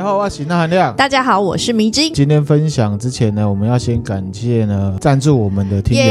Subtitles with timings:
[0.00, 0.96] 大家好，我是那含亮。
[0.96, 2.08] 大家好，我是迷之。
[2.12, 6.02] 今天分享之前呢，我们要先感谢呢赞助我们的听友。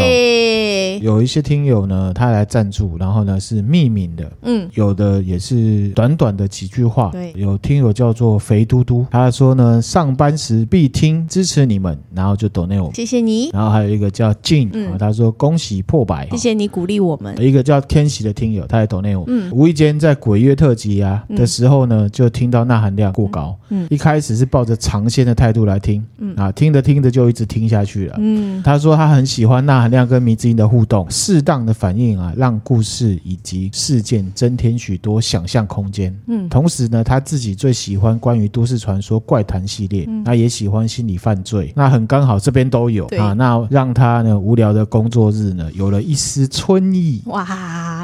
[1.00, 7.10] 耶有一些听友呢，他来赞助，然后呢是匿名的，嗯，有的也是短短的几句话。
[7.12, 12.96] 对有听友叫做肥嘟嘟，他说呢上班时必听，支持你们，然后就 donate 我们。
[12.96, 17.36] 谢谢你，然后还有一个叫 Jin，、嗯他说恭喜破百，谢谢你鼓励我们。
[17.42, 19.48] 一个叫天喜的听友，他也 donate 我们。
[19.48, 23.58] 嗯无意间在鬼月特辑啊、嗯的时候呢，就听到钠含量过高。
[23.70, 28.16] 嗯一开始是抱着尝鲜的态度来听，嗯啊，听着听着就一直听下去了。
[28.20, 36.14] 嗯他说他很喜欢钠含量跟迷之音的互动，适当的反应啊，让故事以及事件增添许多想象空间。
[36.28, 36.50] 嗯。
[36.50, 40.24] 同时呢，他自己最喜欢关于都市传说怪谈系列，嗯。
[40.26, 47.46] 那也喜欢心理犯罪，那很刚好这边都有啊，那让他呢无聊的工作日呢有了一丝春意，哇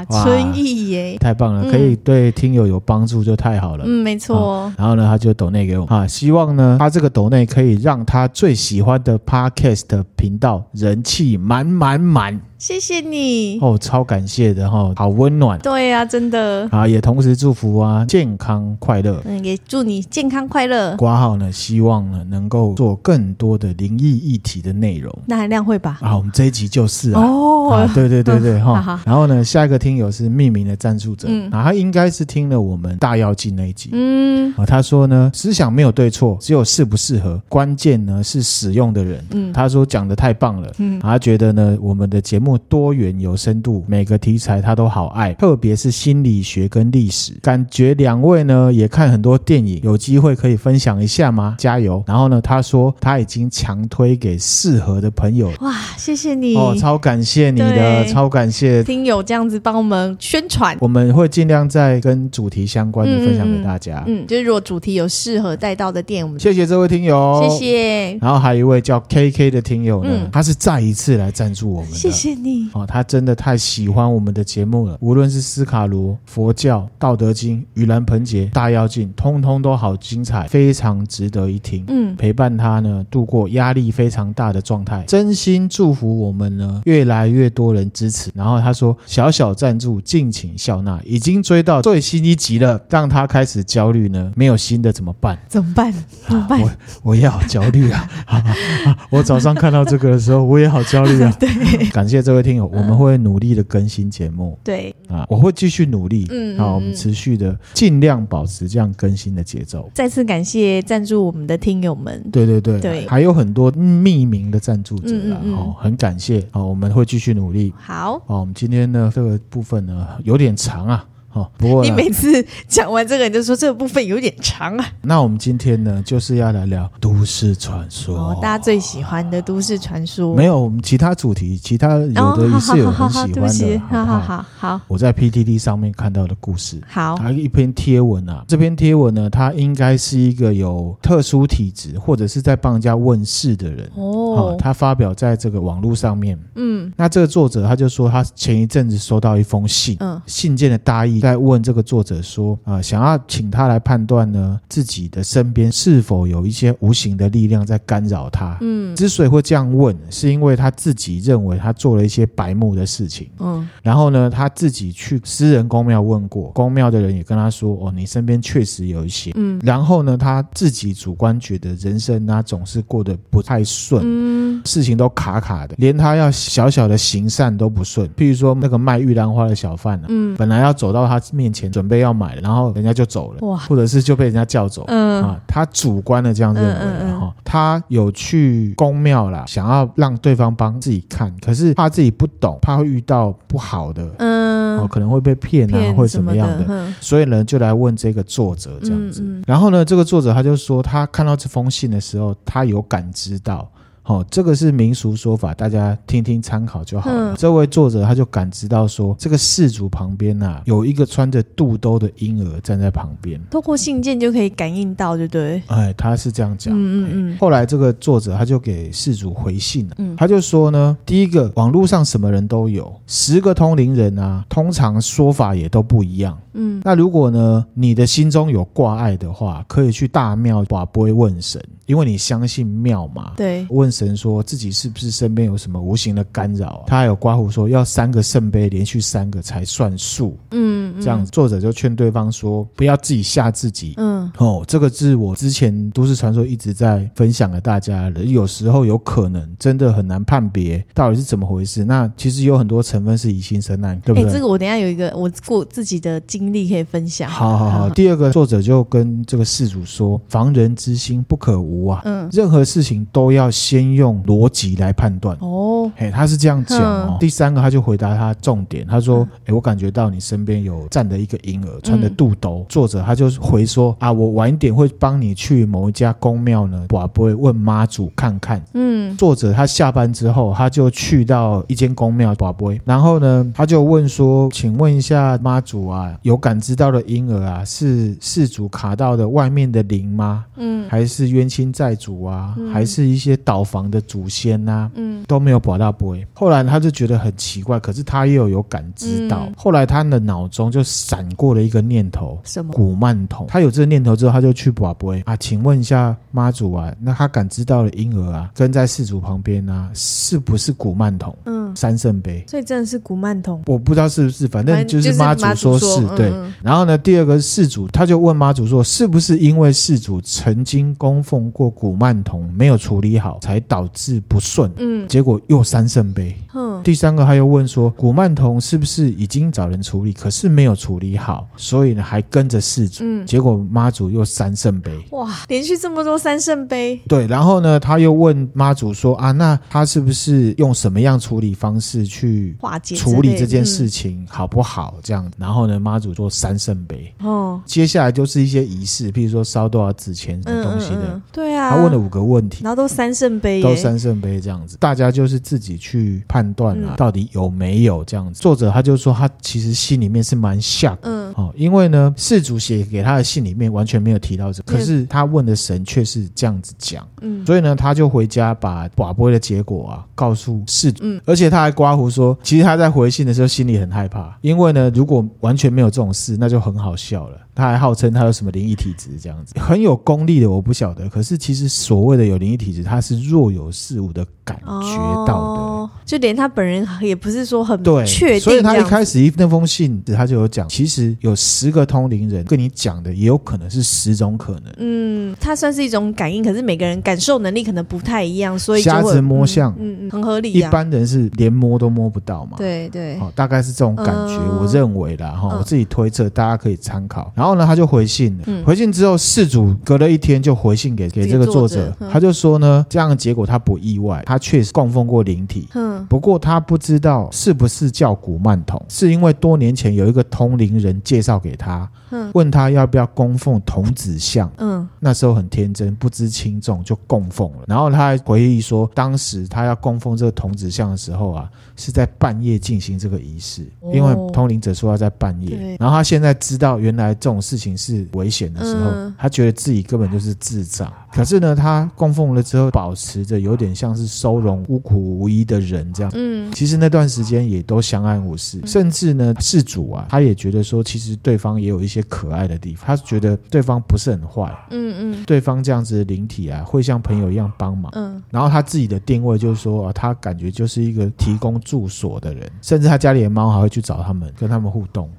[0.09, 3.83] 春意耶，太棒了，嗯可以对听友有帮助就太好了。
[3.87, 13.59] 嗯，没错，然后呢，他就抖内给我啊，希望呢，他这个抖内可以让他最喜欢的 podcast 频道人气满满满谢谢你。
[13.61, 19.21] 哦，超感谢的哈、哦，好温暖对呀，真的，啊，也同时祝福啊健康快乐。
[19.25, 20.95] 嗯，也祝你健康快乐。
[20.95, 25.99] 挂号呢，希望呢能够做更多的灵异议题的内容那含量会吧？
[26.01, 27.21] 啊，我们这一集就是啊。
[27.21, 31.49] 哦啊，，对对对对嗯哈、 然后呢，下一个听友是匿名的赞助者，嗯。
[31.51, 34.53] 啊，他应该是听了我们大妖精那一集，嗯。
[34.57, 39.23] 啊，他说呢，思想没有对错，只有适不适合，关键呢是使用的人。
[39.31, 39.53] 嗯。
[39.53, 40.99] 他说讲的太棒了，嗯。
[40.99, 51.55] 他觉得呢我们的节目多元有深度，每个题材他都好爱，特别是心理学跟历史，感觉两位呢也看很多电影，有机会可以分享一下吗？
[51.57, 52.03] 加油！
[52.07, 56.55] 然后呢，他说他已经强推给适合的朋友，哇，谢谢你。
[56.55, 58.83] 哦，超感谢你的，超感谢。
[58.83, 60.77] 听友这样子帮我们宣传。
[60.79, 64.03] 我们会尽量在跟主题相关的分享给大家。
[64.07, 71.97] 嗯，就是如果主题有适合带到的店，我们谢谢这位听友，谢谢，然后还有一位叫 KK 的听友呢，嗯他是再一次来赞助我们的。
[71.97, 72.69] 谢谢你。
[72.73, 81.83] 哦，他真的太喜欢我们的节目了，无论是斯卡罗、佛教、道德经、盂兰盆节、大妖精，通通都好精彩，非常值得一听。
[81.87, 88.31] 嗯，陪伴他呢度过压力非常大的状态，真心祝福我们呢越来越多人支持。
[88.33, 95.35] 然后他说小小赞助，敬请笑纳，已经追到最新一集了，让他开始焦虑呢，没有新的怎么办？
[95.47, 95.91] 怎么办？
[96.27, 96.61] 怎么办？
[96.61, 96.69] 我
[97.01, 98.07] 我也好焦虑啊！
[98.27, 98.37] 啊
[98.85, 101.35] 啊我早上看到这个的时候，我也好焦虑啊。
[101.41, 101.49] 对
[101.89, 106.27] 感谢这位听友，我们会努力的更新节目对，啊，我会继续努力。
[106.29, 109.89] 嗯好，我嗯们持续的尽量保持这样更新的节奏。
[109.95, 112.23] 再次感谢赞助我们的听友们。
[112.31, 117.73] 对对对，对还有很多匿名的赞助者啊，嗯嗯嗯哦，很感谢哦，我们会继续努力。
[117.75, 121.05] 好，哦，我们今天呢这个部分呢有点长啊，
[121.35, 124.85] 哦，不过你每次讲完这个，你就说这个部分有点长啊。
[125.01, 130.33] 那我们今天呢就是要来聊都市传说，哦，大家最喜欢的都市传说。
[130.33, 134.45] 没有我们其他主题，其他有哦，的也是有很喜欢的，好好不好？
[134.57, 136.81] 好好我在 PTT 上面看到的故事。
[136.87, 146.39] 好，还有一篇贴文啊，这篇贴文呢，它应该是一个有特殊体质或者是在帮人家问事的人哦，他发表在这个网络上面。
[146.55, 158.55] 嗯那这个作者他就说，他前一阵子收到一封信，嗯信件的大意在问这个作者说啊、想要请他来判断呢，自己的身边是否有一些无形的力量在干扰他。
[158.61, 163.27] 嗯之所以会这样问，是因为他自己认为他做了一些白目的事情。
[163.39, 178.07] 嗯然后呢，他自己去私人公庙问过，公庙的人也跟他说：“哦，你身边确实有一些。”嗯然后呢，他自己主观觉得人生啊总是过得不太顺，嗯事情都卡卡的，连他要小小的行善都不顺。
[178.09, 184.83] 譬如说那个卖玉兰花的小贩呢、啊，嗯本来要走到他面前准备要买，然后人家就走了，哇或者是就被人家叫走。
[184.87, 199.23] 嗯啊，他主观的这样认为他有去宫庙啦，想要让对方帮自己看，可是怕自己不懂，怕会遇到不好的，哦，嗯，可能会被骗啊，或者怎么样的，嗯所以呢，就来问这个作者这样子。
[199.47, 203.69] 然后呢，这个作者他就说，他看到这封信的时候，他有感知到。
[204.05, 207.33] 哦，这个是民俗说法，大家听听参考就好了。
[207.33, 213.39] 嗯这位作者他就感知到说，这个事主旁边啊，有一个穿着肚兜的婴儿站在旁边。
[213.51, 215.61] 透过信件就可以感应到，对不对？
[215.67, 216.73] 哎，他是这样讲。
[216.73, 226.37] 嗯嗯嗯后来这个作者他就给事主回信了，嗯他就说呢，第一个，网络上什么人都有，十个通灵人啊，通常说法也都不一样。
[226.53, 233.33] 嗯那如果呢，你的心中有挂碍的话，可以去大庙把杯问神，因为你相信庙嘛。
[233.35, 236.83] 对，问神说自己是不是身边有什么无形的干扰、啊。
[236.87, 240.37] 他还有刮胡说要三个圣杯连续三个才算数。
[240.51, 243.93] 嗯，嗯，这样作者就劝对方说不要自己吓自己。
[243.97, 248.23] 嗯，哦，这个是我之前都市传说一直在分享给大家的。
[248.25, 251.85] 有时候有可能真的很难判别到底是怎么回事。
[251.85, 254.31] 那其实有很多成分是疑心生难，对不对？
[254.31, 257.29] 这个我等一下有一个我过自己的经历可以分享。
[257.29, 267.07] 好好好， 第二个作者就跟这个事主说：“防人之心不可无啊，嗯，任何事情都要先用逻辑来判断。”哦，嘿，他是这样讲哦。
[267.11, 272.59] 嗯、第三个他就回答他重点，他说：“哎、嗯，我感觉到你身边有站的一个婴儿，穿的肚兜。
[272.59, 290.45] 嗯”作者他就回说：“啊，我晚一点会帮你去某一家公庙呢，我不会问妈祖看看。”嗯，作者他下班之后，他就去到一间公庙，跋杯，然后呢，他就问说：“请问一下妈祖啊，有感知到的婴儿啊，是事主卡到的外面的灵吗？
[290.57, 294.91] 嗯，还是冤亲债主啊，嗯、还是一些倒房的祖先呐、啊？
[294.95, 296.25] 嗯，都没有保到杯。
[296.33, 299.47] 后来他就觉得很奇怪，可是他又有感知到。
[299.47, 302.71] 嗯、后来他的脑中就闪过了一个念头：什么？
[302.71, 303.47] 古曼童。
[303.47, 311.35] 他有这个念头之后，他就去跋杯啊，请问一下妈祖啊，那他感知到了婴儿啊，跟在事主旁边啊，是不是古曼童？
[311.45, 312.45] 嗯，三圣杯。
[312.47, 316.29] 所以真的是古曼童，我不知道是不是，反正就是妈祖说是，说对。
[316.31, 324.71] 嗯、然后呢，第二个事主他就问妈祖说，是不是因为事主曾经供奉过古曼童没有处理好，才导致不顺？
[324.77, 326.35] 嗯，结果又三圣杯。
[326.53, 333.03] 嗯，第三个他又问说，古曼童是不是已经找人处理，可是没有处理好，所以呢还跟着事主？
[333.03, 334.91] 嗯，结果妈祖又三圣杯。
[335.11, 336.99] 哇，连续这么多三圣杯。
[337.07, 342.95] 对，然后呢，他又问妈祖说啊，那他是不是用什么样处理方式去化解？
[342.95, 344.95] 处理这件事情好不好？
[345.03, 347.61] 这样，嗯、然后呢，妈祖做三圣杯哦。
[347.65, 350.95] 接下来就是一些仪式，譬如说烧多少纸钱什么东西的。
[350.95, 354.77] 嗯嗯嗯对啊，他问了五个问题，然后都三圣杯，都三圣杯这样子。
[354.79, 358.39] 大家就是自己去判断啊，到底有没有这样子。
[358.39, 361.14] 嗯、作者他就说，他其实心里面是蛮吓，嗯，哦，
[361.57, 377.37] 因为呢，事主写给他的信里面完全没有提到这个，可是他问的神却是这样子讲，嗯，所以呢，他就回家把寡播的结果啊告诉事主，嗯，而且他还刮胡说，其实他在回信的时候心里很害怕，因为呢，如果完全没有这种事，那就很好笑了。
[377.55, 381.07] 他还号称他有什么灵异体质这样子，很有功力的，我不晓得。
[381.07, 388.39] 可是其实所谓的有灵异体质，他是若有似无的感觉到的，哦、就连他本人也不是说很确定。
[388.41, 394.73] 所以他一开始一那封信，他就有讲，其实有十个通灵人跟你讲的，也有可能是十种可能。
[394.77, 400.51] 嗯，他算是一种感应，可是每个人感受能力可能不太一样，所以瞎子摸象，嗯嗯，很合理。
[400.51, 402.57] 一般人是连摸都摸不到嘛。
[402.57, 407.31] 对对，哦，大概是这种感觉，嗯、我认为啦哈，我自己推测，大家可以参考。
[407.35, 408.43] 然后呢，他就回信了。
[408.47, 415.67] 嗯、回信之后，事主隔了一天就回信给给这个作者，作者嗯、他就说呢，这样的结果他不意外，他确实供奉过灵体。
[415.75, 424.51] 嗯，不过他不知道是不是叫古曼童，是因为多年前有一个通灵人介绍给他，嗯、问他要不要供奉童子像。
[424.57, 427.63] 嗯，那时候很天真，不知轻重就供奉了。
[427.67, 435.77] 然后他还回忆说，当时他要供奉这个童子像的时候啊，是在半夜进行这个仪式，哦、因为通灵者说要在半夜。
[435.79, 440.91] 然后他现在知道原来这种事情是危险的时候，嗯、他觉得自己根本就是智障。
[441.11, 446.11] 可是呢，他供奉了之后，保持着有点像是收容无苦无依的人这样。
[446.13, 454.53] 嗯，其实那段时间也都相安无事，甚至呢，事主啊，他也觉得说，其实对方也有一些可爱的地方，他觉得对方不是很坏。
[454.71, 457.89] 嗯嗯，对方这样子的灵体啊，会像朋友一样帮忙。
[457.95, 465.09] 嗯，然后他自己的定位就是说啊，他感觉就是一个提供住所的人，甚至他家里的猫还会去找他们，跟他们互动。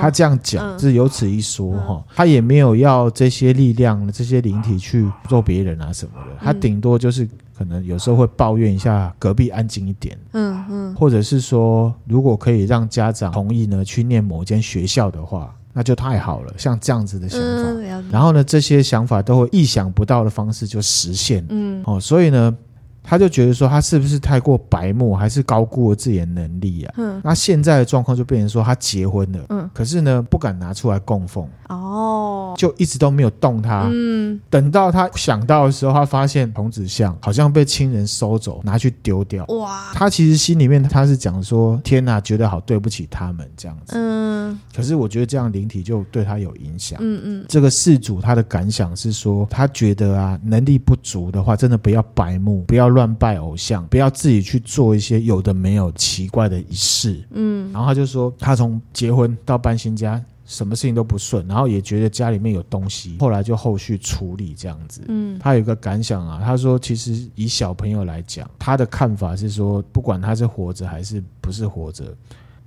[0.00, 2.04] 他这样讲，是有此一说哈。
[2.14, 6.36] 他也没有要这些力量、这些灵体去做别人啊什么的。
[6.40, 7.26] 他顶多就是
[7.56, 16.52] 可能有时候会抱怨一下隔壁安静一点，嗯嗯，或者是说如果可以让家长同意呢去念某间学校的话，那就太好了。
[16.58, 22.54] 像这样子的想法，然后呢这些想法都会意想不到的方式就实现，嗯哦，所以呢。
[23.02, 26.94] 他就觉得说，他是不是太过白目，还是高估了自己的能力啊？
[26.98, 53.14] 嗯，那现在的状况就变成说，他结婚了，嗯，可是呢，不敢拿出来供奉，哦，就一直都没有动他，嗯，等到他想到的时候，他发现童子像好像被亲人收走，拿去丢掉，哇，他其实心里面他是讲说，天哪，觉得好对不起他们这样子，嗯，可是我觉得这样灵体就对他有影响，嗯嗯，这个事主他的感想是说，他觉得啊，能力不足的话，真的不要白目，不要乱。
[53.14, 57.24] 拜偶像，不要自己去做一些有的没有奇怪的仪式。
[57.30, 60.22] 嗯，然后他就说，他从结婚到搬新家。
[60.48, 65.02] 什么事情都不顺，然后也觉得家里面有东西，后来就后续处理这样子。
[65.06, 72.16] 嗯，他有一个感想啊，他说其实以小朋友来讲，他的看法是说，不管他是活着还是不是活着，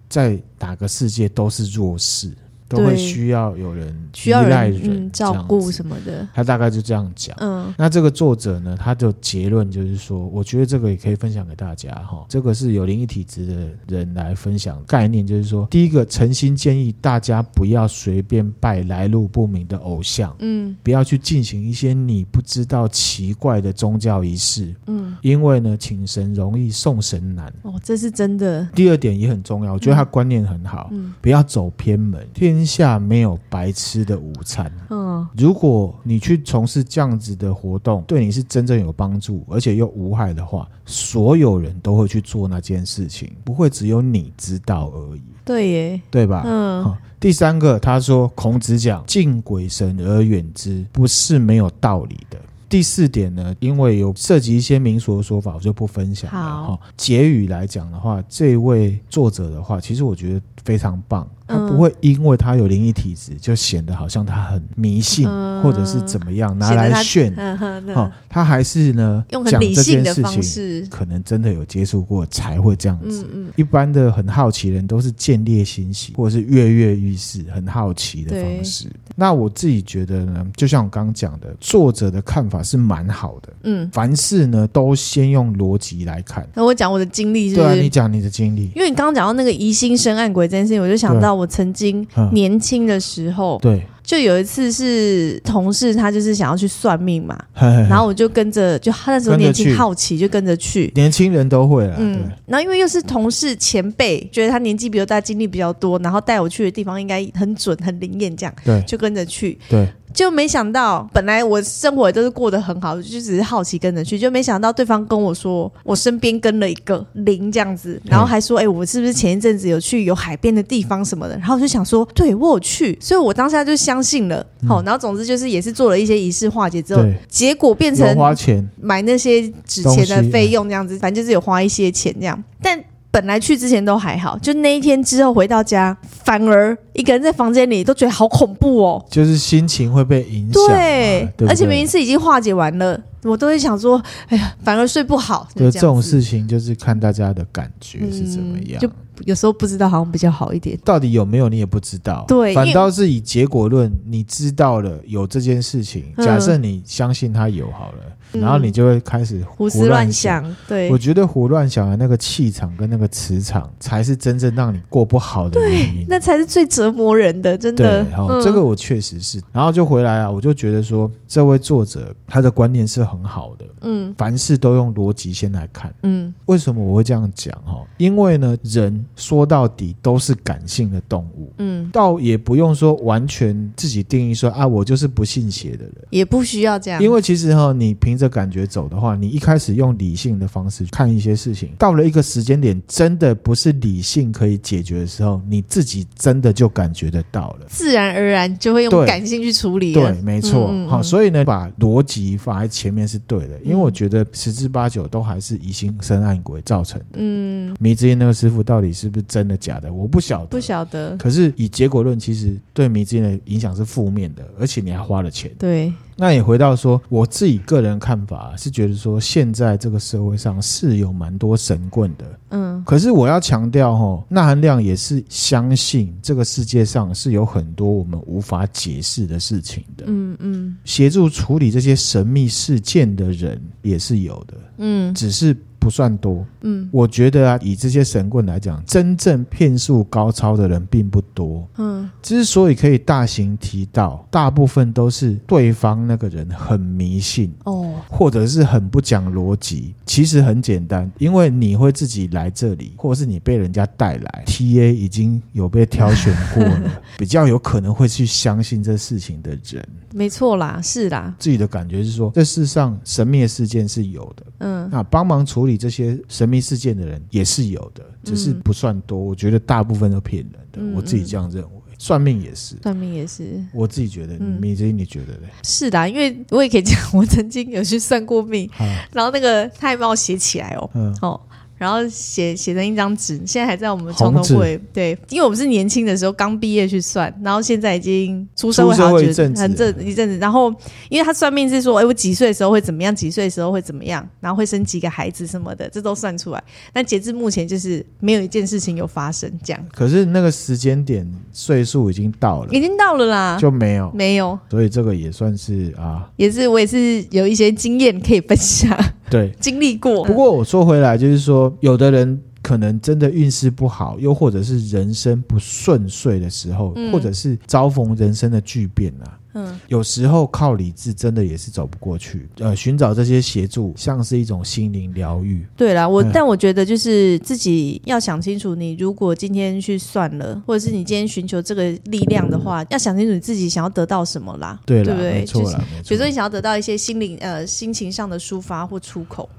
[0.08, 2.32] 在哪个世界都是弱势。
[2.72, 7.36] 都会需要有人依赖人，照顾什么的，他大概就这样讲。
[7.40, 12.26] 嗯，那这个作者呢，他的结论就是说，我觉得这个也可以分享给大家哈。
[12.30, 27.52] 这个是有灵异体质的人来分享概念，就是说，第一个，诚心建议大家不要随便拜来路不明的偶像，嗯，不要去进行一些你不知道奇怪的宗教仪式，嗯，因为呢，请神容易送神难。
[27.64, 28.68] 哦，这是真的。
[28.76, 32.26] 第二点也很重要，我觉得他观念很好，嗯，不要走偏门。
[32.34, 34.72] 天下没有白吃的午餐。
[34.90, 45.22] 嗯，如果你去从事这样子的活动，对你是真正有帮助，而且又无害的话，所有人都会去做那件事情，不会只有你知道而已。
[45.44, 46.44] 对耶，对吧？
[46.46, 46.84] 嗯。
[46.84, 52.38] 好，第三个，他说孔子讲“敬鬼神而远之”，不是没有道理的。
[52.70, 56.40] 第四点呢，因为有涉及一些民俗的说法，我就不分享了。
[56.40, 61.28] 好，结语来讲的话，这位作者的话，其实我觉得非常棒。
[61.48, 67.36] 他不会因为他有灵异体质，就显得好像他很迷信，嗯、或者是怎么样拿来炫。
[67.36, 73.28] 他，嗯哦、他还是呢，用很理性的方式，讲这件事情，可能真的有接触过才会这样子。
[73.34, 78.88] 嗯嗯、一般的很好奇人都是见猎心喜，或者是跃跃欲试，很好奇的方式。
[79.14, 83.54] 那我自己觉得呢，就像我刚刚讲的，作者的看法是蛮好的。
[83.64, 86.48] 嗯，凡事呢都先用逻辑来看。
[86.54, 87.68] 那我讲我的经历是不是？
[87.68, 88.72] 对啊，你讲你的经历。
[88.74, 91.34] 因为你刚刚讲到那个疑心生暗鬼这件事情，我就想到。
[91.34, 93.82] 我曾经年轻的时候，对，
[94.12, 100.92] 就有一次是同事，他就是想要去算命嘛，嘿嘿嘿，然后我就跟着，就他那时候年轻好奇，就跟着去。
[100.96, 109.88] 年轻人都会啦，嗯，然后因为又是同事前辈，觉得他年纪比较大，经历比较多，然后带我去的地方应该很准、很灵验，这样，对，就跟着去，对。
[110.14, 121.38] 就没想到，本来我生活也都是过得很好，就只是好奇跟着去，就没想到对方跟我说，我身边跟了一个灵这样子，然后还说，哎、欸，我是不是前一阵子有去有海边的地方什么的？
[121.38, 124.46] 然后我就想说，对，我有去，所以我当下就相信了。
[124.68, 132.82] 好、嗯，然后总之就是也是做了一些仪式化解之后，结果变成花钱买那些纸钱的费用这样子，反正就是有花一些钱这样，但。
[133.14, 140.66] 本来去之前都还好，就那一天之后回到家，反而一个人在房间里都觉得好恐怖哦，就是心情会被影响。
[140.66, 145.46] 对，对，而且明明是已经化解完了，我都会想说，哎呀，反而睡不好。
[145.54, 148.80] 对，这种事情就是看大家的感觉是怎么样。
[148.80, 148.90] 嗯，就
[149.26, 150.78] 有时候不知道，好像比较好一点。
[150.84, 152.26] 到底有没有你也不知道。
[152.28, 158.00] 对，反倒是以结果论，你知道了有这件事情，假设你相信他有好了。
[158.34, 158.42] 嗯。
[158.42, 168.04] 然后你就会开始胡思乱想，对，我觉得胡乱想的那个气场跟那个磁场，才是真正让你过不好的原因，那才是最折磨人的，真的。
[168.04, 169.42] 对，哦，这个我确实是。
[169.52, 177.54] 然后就回来啊，我就觉得说，这位作者他的观念是很好的，嗯，凡事都用逻辑先来看，嗯，为什么我会这样讲？
[177.66, 188.21] 哈，因为呢，人说到底都是感性的动物，嗯，倒也不用说完全自己定义说啊，我就是不信邪的人，也不需要这样，因为其实哈，你凭。
[188.22, 199.92] 这感觉走的话，你一开始用理性的方式看一些事情，到了一个时间点，真的不是理性可以解决的时候，你自己真的就感觉得到了，自然而然就会用感性去处理。
[199.92, 200.68] 对，没错。
[200.68, 207.16] 好、嗯嗯，所以呢，把逻辑放在前面是对的，因为我觉得十之八九都还是疑心生暗鬼造成的。
[207.16, 209.92] 嗯，迷之音那个师傅到底是不是真的假的？
[209.92, 211.18] 我不晓得，不晓得。
[211.18, 215.52] 可是以结果论，其实对迷之音的影响是负面的，而且你还花了钱。
[215.58, 215.92] 对。
[216.16, 235.56] 那也回到说，我自己个人看法是觉得说，现在这个社会上是有蛮多神棍的，嗯，可是我要强调哦，那含量也是相信这个世界上是有很多我们无法解释的事情的，嗯嗯，协助处理这些神秘事件的人也是有的，嗯，只是。
[235.82, 249.96] 不算多，嗯，我觉得啊，以这些神棍来讲，真正骗术高超的人并不多，嗯，之所以可以大行提到，大部分都是对方那个人很迷信，哦，或者是很不讲逻辑。
[250.12, 265.78] 其实很简单，因为你会自己来这里，或者是你被人家带来，TA 已经有被挑选过了， 比较有可能会去相信这事情的人，没错啦，是啦，自己的感觉是说，这世上神秘的事件是有的，嗯，那帮忙处理。
[265.78, 269.18] 这些神秘事件的人也是有的，只是不算多。
[269.18, 271.70] 我觉得大部分都骗人的，嗯，我自己这样认为。
[272.04, 274.34] 算命也是，算命也是，我自己觉得。
[274.40, 275.48] 嗯，迷之音你觉得呢？
[275.64, 281.40] 是的，因为我也可以讲，我曾经有去算过命，啊，然后那个他还帮我写起来哦，嗯，哦。
[281.82, 284.80] 然后写写成一张纸，现在还在我们床头柜。
[284.94, 290.38] 对，因为我们是年轻的时候刚毕业去算，然后现在已经出社会好久，很这一阵子。
[290.38, 290.72] 然后
[291.10, 296.64] 因为他算命是说，哎，我几岁的时候会怎么样，几岁的时候会怎么样，然后会生几个孩子什么的，这都算出来。
[296.94, 299.84] 但截至目前，就是没有一件事情有发生这样。
[299.92, 304.60] 可是那个时间点，岁数已经到了，已经到了啦，就没有没有。
[304.70, 308.96] 所以这个也算是啊，也是我也是有一些经验可以分享。
[309.32, 310.24] 对， 经历过。
[310.26, 319.38] 不过我说回来，就是说，有的人可能真的运势不好，又或者是人生不顺遂的时候，嗯、或者是遭逢人生的巨变啊。
[319.54, 322.48] 嗯，有时候靠理智真的也是走不过去。
[322.60, 325.66] 呃，寻找这些协助，像是一种心灵疗愈。
[325.76, 334.80] 对啦，我、嗯、但我觉得就是自己要想清楚，你如果今天去算了，或者是你今天寻求这个力量的话，嗯、要想清楚你自己想要得到什么啦。
[334.86, 335.32] 对啦，对不对？
[335.34, 335.84] 没错啦。
[336.08, 339.50] 比如说你想要得到一些心灵呃心情上的抒发或出口。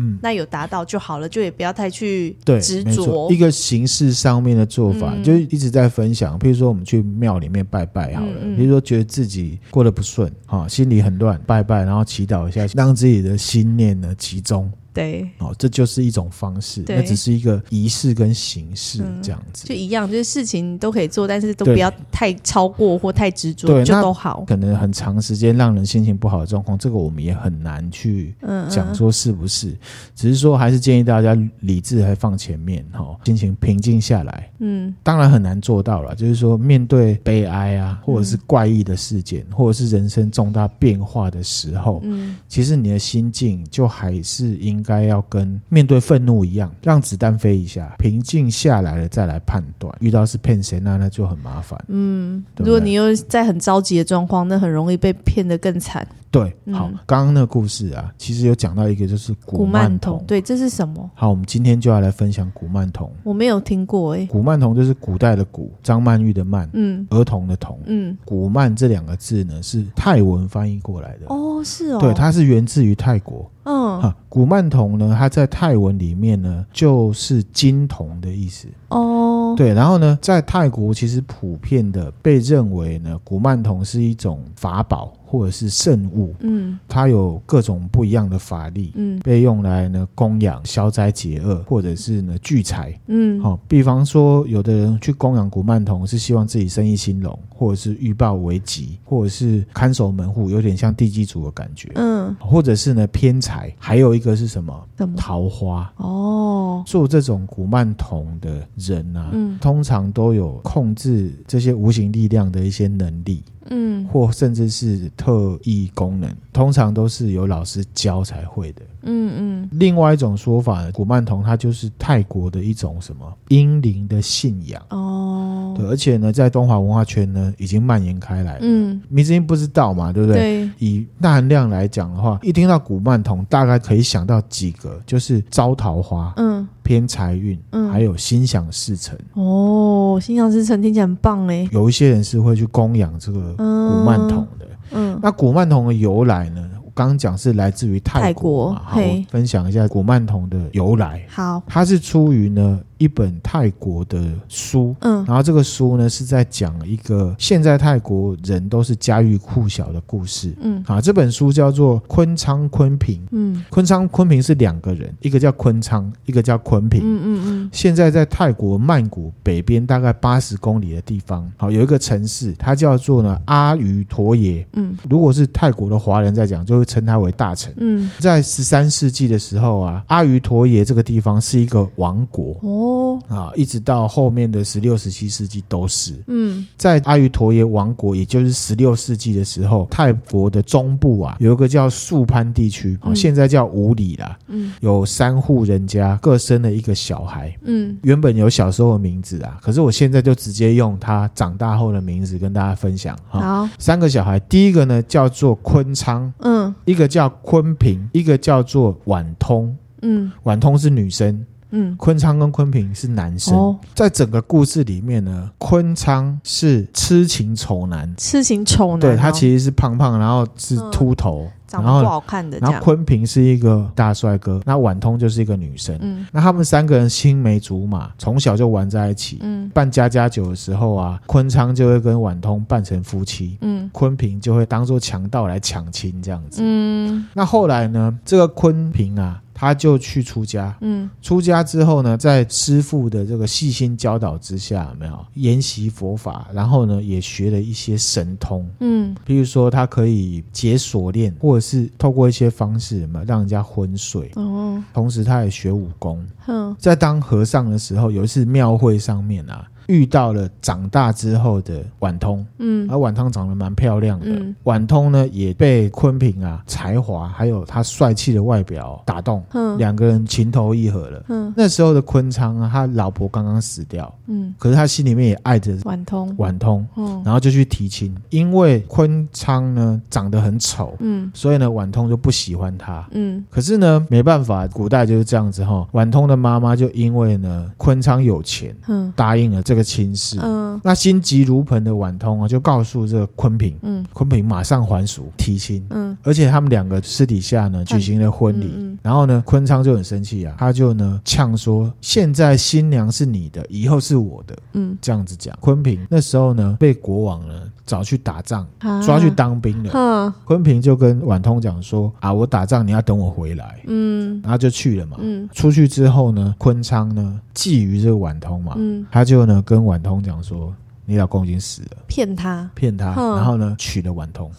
[0.00, 3.30] 嗯，那有达到就好了，就也不要太去执着。
[3.30, 6.38] 一个形式上面的做法，嗯、就一直在分享。
[6.38, 8.32] 譬如说，我们去庙里面拜拜好了。
[8.56, 14.70] 比如说，觉得自己过得不顺，哈，心里很乱，拜拜，然后祈祷一下，让自己的心念呢集中。
[14.92, 24.44] 对，哦，这就是一种方式，那只是一个仪式跟形式这样子，嗯，就一样，就是事情都可以做，但是都不要太超过或太执着，就都好。
[24.48, 28.34] 可能很长时间让人心情不好的状况，这个我们也很难去
[28.68, 29.78] 讲说是不是，嗯嗯，
[30.16, 34.50] 只是说还是建议大家理智还放前面哈，心情平静下来。
[34.58, 44.79] 嗯，当然很难做到了，就是说面对悲哀啊，或者是怪异的事件，或者是人生重大变化的时候，嗯，其实你的心境就还是应。
[44.80, 49.94] 应该要跟面对愤怒一样，让子弹飞一下，平静下来了再来判断。
[50.00, 51.78] 遇到是骗谁，那那就很麻烦。
[51.88, 56.06] 嗯，对对，如果你又在很着急的状况，那很容易被骗得更惨。
[56.30, 60.22] 对，好，刚刚、嗯、那个故事啊，其实有讲到一个，就是古曼童。
[60.28, 61.10] 对，这是什么？
[61.14, 63.12] 好，我们今天就要来分享古曼童。
[63.24, 64.26] 我没有听过哎、欸。
[64.26, 71.26] 古曼童就是古代的古，张曼玉的曼，嗯，儿童的童，嗯，古曼这两个字呢是泰文翻译过来的。
[71.26, 71.98] 哦，是哦。
[71.98, 73.50] 对，它是源自于泰国。
[73.64, 78.68] 嗯，哈，古曼童呢，它在泰文里面呢就是金童的意思。
[78.88, 85.12] 哦，对，然后呢，在泰国其实普遍的被认为呢，古曼童是一种法宝。
[85.30, 104.88] 或者是圣物，嗯，它有各种不一样的法力，嗯，被用来呢供养、消灾解厄，或者是呢聚财，嗯，好，比方说有的人去供养古曼童，是希望自己生意兴隆，或者是预报危急，或者是看守门户，有点像地基主的感觉，嗯，或者是呢偏财，还有一个是什么？
[104.98, 105.14] 什么？
[105.16, 105.92] 桃花。
[105.98, 113.44] 哦，做这种古曼童的人啊，嗯，通常都有控制这些无形力量的一些能力。
[113.68, 118.82] 嗯，或甚至是特异功能，通常都是由老师教才会的。
[119.02, 119.68] 嗯嗯。
[119.72, 125.74] 另外一种说法呢，古曼童它就是泰国的一种什么英灵的信仰哦。
[125.76, 128.60] 对，而且呢，在东华文化圈呢，已经蔓延开来了。
[128.62, 130.38] 嗯，迷之音不知道嘛，对不对？
[130.38, 130.70] 对。
[130.78, 139.18] 以大含量来讲的话，一听到古曼童，大概可以想到几个，就是招桃花，嗯，偏财运，嗯，还有心想事成。
[139.34, 141.68] 哦，心想事成听起来很棒哎。
[141.72, 143.54] 有一些人是会去供养这个。
[143.56, 146.68] 古曼童的，嗯，那古曼童的由来呢？
[146.84, 151.24] 我刚刚讲是来自于泰国嘛，泰国，好，我分享一下古曼童的由来。
[151.28, 152.80] 好，它是出于呢。
[153.00, 182.89] 一本泰国的书，嗯，然后这个书呢是在讲一个现在泰国人都是家喻户晓的故事，嗯，啊，这本书叫做昆昌昆平，嗯，昆昌昆平是两个人，一个叫昆昌，一个叫昆平，嗯嗯嗯，现在在泰国曼谷北边大概八十公里的地方，好，有一个城市，它叫做呢阿瑜陀耶，嗯，如果是泰国的华人在讲，就会称它为大城，嗯，在十三世纪的时候啊，阿瑜陀耶这个地方是一个王国，哦。
[183.28, 186.14] 啊，一直到后面的十六、十七世纪都是。
[186.26, 194.38] 嗯，在阿瑜陀耶王国，也就是十六世纪的时候，泰国的中部啊，有一个叫素攀地区，哦，现在叫五里啦。
[194.48, 197.54] 嗯，有三户人家各生了一个小孩。
[197.62, 203.16] 嗯，原本有小时候的名字啊，可是我现在就直接用他长大后的名字跟大家分享。
[203.28, 211.44] 好，三个小孩，第一个呢叫做昆昌，嗯，一个叫昆平，一个叫做婉通，嗯，婉通是女生。
[211.70, 239.40] 嗯，昆昌跟昆平是男生，哦、在整个故事里面呢，昆昌是痴情丑男，痴情丑男，哦，对，他其实是胖胖，然后是秃头，长得不好看的，然后昆平是一个大帅哥，那婉通就是一个女生，嗯，那他们三个人青梅竹马，从小就玩在一起，嗯，办家家酒的时候啊，昆昌就会跟婉通扮成夫妻，嗯，昆平就会当做强盗来抢亲这样子，嗯，那后来呢，这个昆平啊。
[239.60, 240.74] 他就去出家。
[240.80, 248.66] 嗯，出家之后呢，在师父的这个细心教导之下，有没有研习佛法，然后呢，也学了一些神通。
[248.80, 254.32] 嗯，比如说他可以解锁链，或者是透过一些方式嘛，让人家昏睡。
[254.36, 256.26] 哦，同时他也学武功。
[256.46, 259.66] 嗯，在当和尚的时候，有一次庙会上面啊。
[259.90, 289.79] 遇到了长大之后的婉通，嗯，而婉通长得蛮漂亮的，嗯，婉通呢也被昆平啊才华还有他帅气的外表打动，嗯，两个人情投意合了，嗯，那时候的昆昌啊，他老婆刚刚死掉，嗯，可是他心里面也爱着婉通，婉通，嗯，然后就去提亲，因为昆昌呢长得很丑，嗯，所以呢婉通就不喜欢他，嗯，可是呢没办法，古代就是这样子哈，婉通的妈妈就因为呢昆昌有钱，嗯，答应了这个。
[289.82, 298.92] 亲事，嗯，那心急如焚的婉通啊，就告诉这个坤平，嗯，坤平马上还俗提亲，嗯，而且他们两个私底下呢举行了婚礼，嗯嗯。
[298.92, 305.56] 嗯、然后呢，坤昌就很生气啊，他就呢呛说，现在新娘是你的，以后是我的，嗯，这样子讲。
[305.60, 307.54] 坤平那时候呢被国王呢
[307.90, 319.62] 找去打仗，啊、抓去当兵了，嗯，坤平就跟婉通讲说，啊，我打仗你要等我回来，嗯，然后就去了嘛，嗯，出去之后呢，昆昌呢觊觎这个婉通嘛，嗯，他就呢。
[319.66, 320.74] 跟婉通讲说，
[321.04, 324.50] 你老公已经死了，骗他，骗他，然后呢，娶了婉通。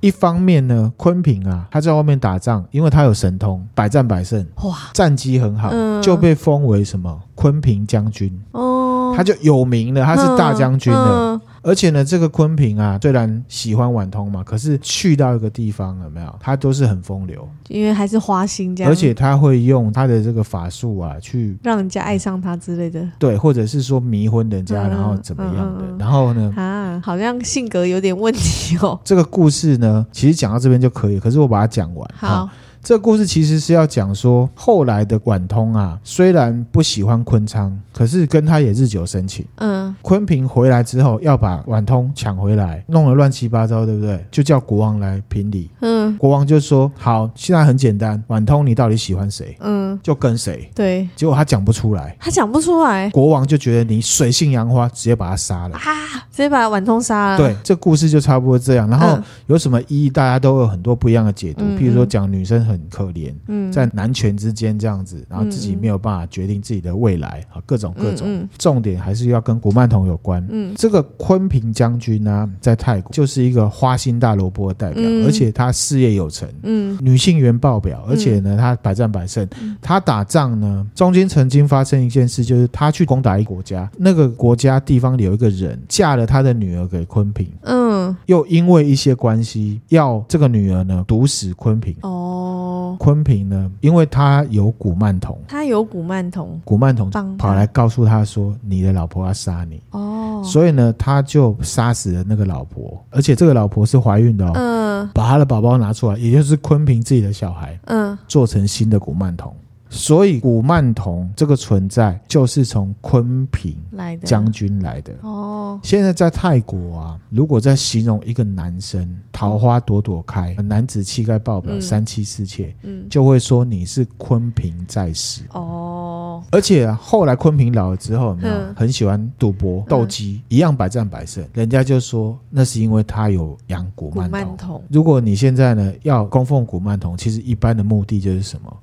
[0.00, 8.32] 一方面呢，昆平啊，他在外面打仗，因为他有神通，百战百胜，哇，战绩很好，就被封为什么昆平将军。
[8.52, 11.40] 哦，他就有名了，他是大将军了。
[11.68, 18.90] 而且呢，这个昆平啊，虽然喜欢婉通嘛，可是去到一个地方有没有，他都是很风流，因为还是花心这样。
[18.90, 23.06] 而且他会用他的这个法术啊，去让人家爱上他之类的。
[23.18, 25.84] 对，或者是说迷昏人家，嗯、然后怎么样的？
[25.84, 26.54] 嗯嗯、然后呢？
[26.56, 28.98] 啊，好像性格有点问题哦。
[29.04, 32.10] 这个故事呢，其实讲到这边就可以，可是我把它讲完。
[32.16, 32.48] 好。
[32.82, 39.44] 这个故事其实是要讲说，后来的管通啊，虽然不喜欢昆昌，可是跟他也日久生情。
[39.56, 44.24] 嗯，昆平回来之后要把管通抢回来，弄得乱七八糟，对不对？
[44.30, 45.70] 就叫国王来评理。
[45.80, 49.56] 嗯，国王就说：“好，现在很简单，管通你到底喜欢谁？
[49.60, 53.10] 嗯，就跟谁。”对，结果他讲不出来，他讲不出来。
[53.10, 55.82] 国王就觉得你水性杨花，直接把他杀了啊！
[56.30, 57.36] 直接把婉通杀了。
[57.36, 58.88] 对，这故事就差不多这样。
[58.88, 60.08] 然后有什么意义？
[60.08, 61.64] 大家都有很多不一样的解读。
[61.76, 68.46] 譬如说，讲女生很可怜，嗯，在男权之间这样子，然后自己没有办法决定自己的未来啊，各种各种。
[68.56, 70.46] 重点还是要跟古曼童有关。
[70.50, 79.48] 嗯，这个昆平将军呢，在泰国就是一个花心大萝卜的代表，而且他事业有成，嗯，女性缘爆表，而且呢，他百战百胜。
[79.82, 86.28] 他打仗呢，中间曾经发生一件事，就是他去攻打一个国家，那个国家地方里有一个人嫁了。
[86.28, 91.94] 他的女儿给昆平，嗯，又因为一些关系，要这个女儿呢毒死坤平。
[92.02, 104.52] 哦，坤平呢，因为他有古曼童，他有古曼童，古曼童跑来告诉他说：“你的老婆要杀你。”哦，所以呢，他就杀死了那个老婆，而且这个老婆是怀孕的哦。
[104.54, 109.54] 嗯，把他的宝宝拿出来，也就是坤平自己的小孩，嗯，做成新的古曼童。
[109.90, 114.26] 所以古曼童这个存在就是从昆平来的。
[114.26, 115.12] 将军来的。
[115.22, 115.80] 哦。
[115.82, 125.42] 现在在泰国啊，如果在形容一个男生桃花朵朵开，男子气概爆表，三妻四妾，嗯，就会说你是昆平在世。
[125.52, 126.42] 哦。
[126.50, 128.54] 而且后来昆平老了之后，有没有？
[128.76, 134.82] 很喜欢赌博斗鸡，一样百战百胜，人家就说那是因为他有养古曼童。
[134.90, 138.76] 如果你现在呢要供奉古曼童，其实一般的目的就是什么？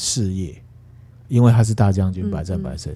[0.00, 0.56] 事业，
[1.26, 2.94] 因为他是大将军，百战百胜。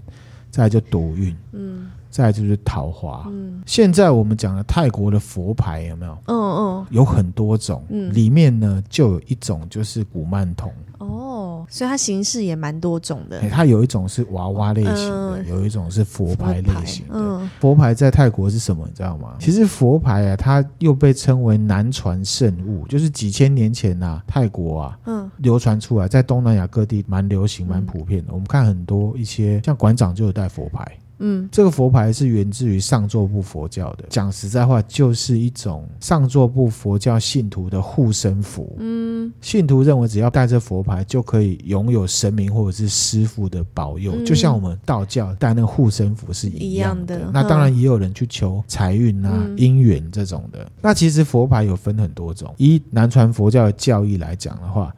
[0.53, 3.25] 再来就赌运，嗯，再来就是桃花。
[3.29, 6.17] 嗯，现在我们讲的泰国的佛牌有没有？
[6.27, 10.71] 嗯嗯，有很多种，嗯，里面呢就有一种就是古曼童。
[10.99, 13.41] 哦，所以它形式也蛮多种的。
[13.49, 17.15] 它有一种是娃娃类型的，有一种是佛牌类型的。
[17.15, 18.85] 嗯，佛牌在泰国是什么？
[18.87, 19.35] 你知道吗？
[19.41, 28.33] 其实佛牌啊，它又被称为南传圣物，就是几千年前啊，泰国啊，嗯，流传出来，在东南亚各地蛮流行、蛮普遍的。
[28.33, 30.87] 我们看很多一些像馆长就有带佛牌。
[31.23, 34.05] 嗯，这个佛牌是源自于上座部佛教的。
[34.09, 38.77] 讲实在话，就是一种上座部佛教信徒的护身符。
[38.79, 47.19] 嗯，信徒认为只要带着佛牌，就可以拥有神明或者是师傅的保佑，嗯、就像我们道教带那个护身符是一样的。
[47.21, 50.69] 样的那当然也有人去求财运啊、嗯、姻缘这种的。
[50.81, 52.53] 那其实佛牌有分很多种。
[52.59, 54.93] 以南传佛教的教义来讲的话，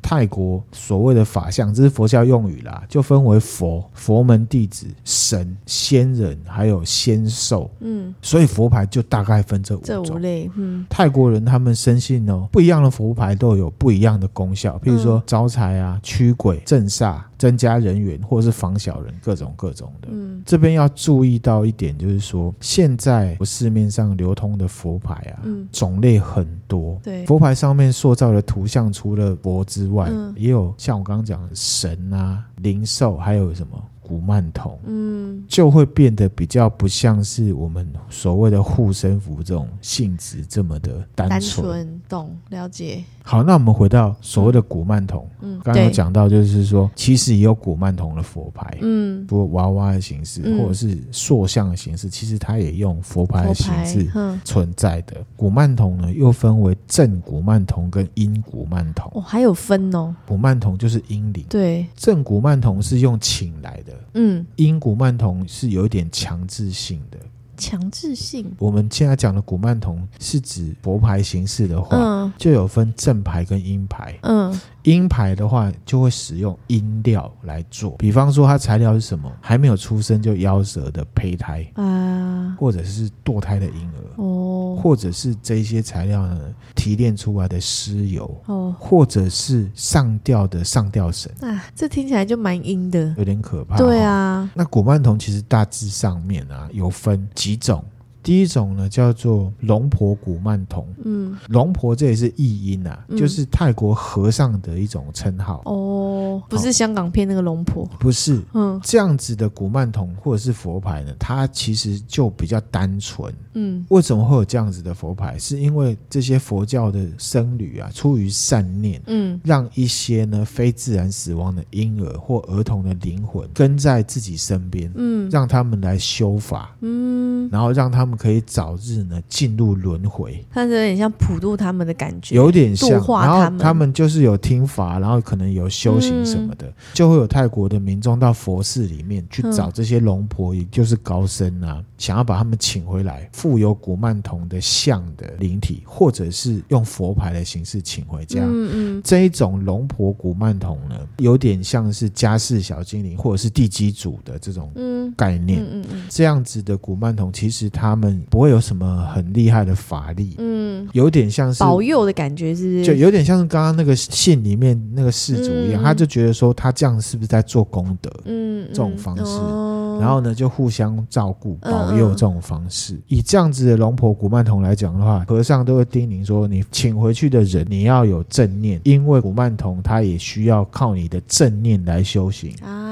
[0.00, 7.70] 泰国所谓的法相，这是佛教用语啦，就分为佛、佛门弟子、神、仙人，还有仙兽。
[7.80, 10.04] 嗯，所以佛牌就大概分这五种。
[10.04, 17.18] 这五类，嗯，泰国人他们深信哦，不一样的佛牌都有不一样的功效，譬如说招财啊、驱鬼、镇煞。
[17.38, 20.08] 增加人员，或者是防小人，各种各种的。
[20.10, 26.98] 嗯，这边要注意到一点，就是说，现在市面上流通的佛牌啊，嗯，种类很多。
[27.02, 33.82] 对，佛牌上面塑造的图像，除了佛之外，嗯，也有像我刚刚讲的神啊、灵兽，还有什么？
[34.08, 41.38] 古曼童，嗯，就会变得比较不像是我们所谓的护身符这种性质这么的单纯。
[41.38, 43.04] 单纯懂了解。
[43.22, 54.08] 好，那我们回到所谓的古曼童，嗯，刚刚有讲到就是说，其实也有古曼童的佛牌，嗯，不过娃娃的形式或者是塑像的形式，其实它也用佛牌的形式
[54.44, 55.16] 存在的。
[55.36, 59.12] 古曼童呢，又分为正古曼童跟阴古曼童。
[59.14, 60.16] 哦，还有分哦。
[60.26, 63.92] 古曼童就是阴灵，对，正古曼童是用请来的。
[64.14, 67.18] 嗯，英古曼童是有一点强制性的。
[67.58, 68.50] 强制性。
[68.58, 74.18] 我们现在讲的古曼童是指佛牌形式的话，嗯，就有分正牌跟阴牌。
[74.22, 74.58] 嗯。
[74.84, 79.30] 阴牌的话，就会使用阴料来做，比方说它材料是什么？
[79.38, 86.40] 还没有出生就夭折的胚胎啊，或者是堕胎的婴儿哦，或者是这些材料呢
[86.74, 93.76] 提炼出来的尸油哦，或者是上吊的上吊绳啊，这听起来就蛮阴的，有点可怕。
[93.76, 97.82] 对啊，那古曼童其实大致上面啊有分几几种。
[98.28, 100.86] 第一种呢，叫做龙婆古曼童。
[101.02, 105.62] 嗯，龙婆这也是译音啊，嗯、就是泰国和尚的一种称号。
[105.64, 108.42] 哦，不是香港片那个龙婆，哦、不是。
[108.52, 113.32] 嗯，这样子的古曼童或者是佛牌呢，它其实就比较单纯。
[113.54, 115.38] 嗯，为什么会有这样子的佛牌？
[115.38, 128.17] 是因为这些佛教的僧侣啊，出于善念，嗯，让一些呢非自然死亡的婴儿或儿童的灵魂跟在自己身边，嗯，让他们来修法，嗯，然后让他们。
[128.18, 132.88] 可以早日呢进入轮回，看着有点像普渡他们的感觉，有点像。
[132.88, 148.40] 然后他们就是有听法，然后可能有修行什么的，嗯、就会有泰国的民众到佛寺里面去找这些龙婆，也就是高僧啊，想要把他们请回来，附有古曼童的像的灵体，或者是用佛牌的形式请回家。
[148.42, 154.72] 嗯嗯，这一种龙婆古曼童呢，有点像是家事小精灵或者是地基主的这种
[155.16, 155.62] 概念。
[155.62, 158.07] 嗯嗯嗯，这样子的古曼童，其实他们。
[158.30, 162.84] 不会有什么很厉害的法力，嗯，有点像是保佑的感觉，是不是？
[162.84, 168.10] 就有点像是刚刚那个信里面那个事主一样，嗯、他就觉得说他这样是不是在做功德？
[168.24, 172.94] 嗯，这种方式，嗯、然后呢就互相照顾、保佑这种方式。
[172.94, 182.87] 嗯、以这样子的龙婆古曼童来讲的话，和尚都会叮咛说，你请回去的人你要有正念，因为古曼童他也需要靠你的正念来修行啊。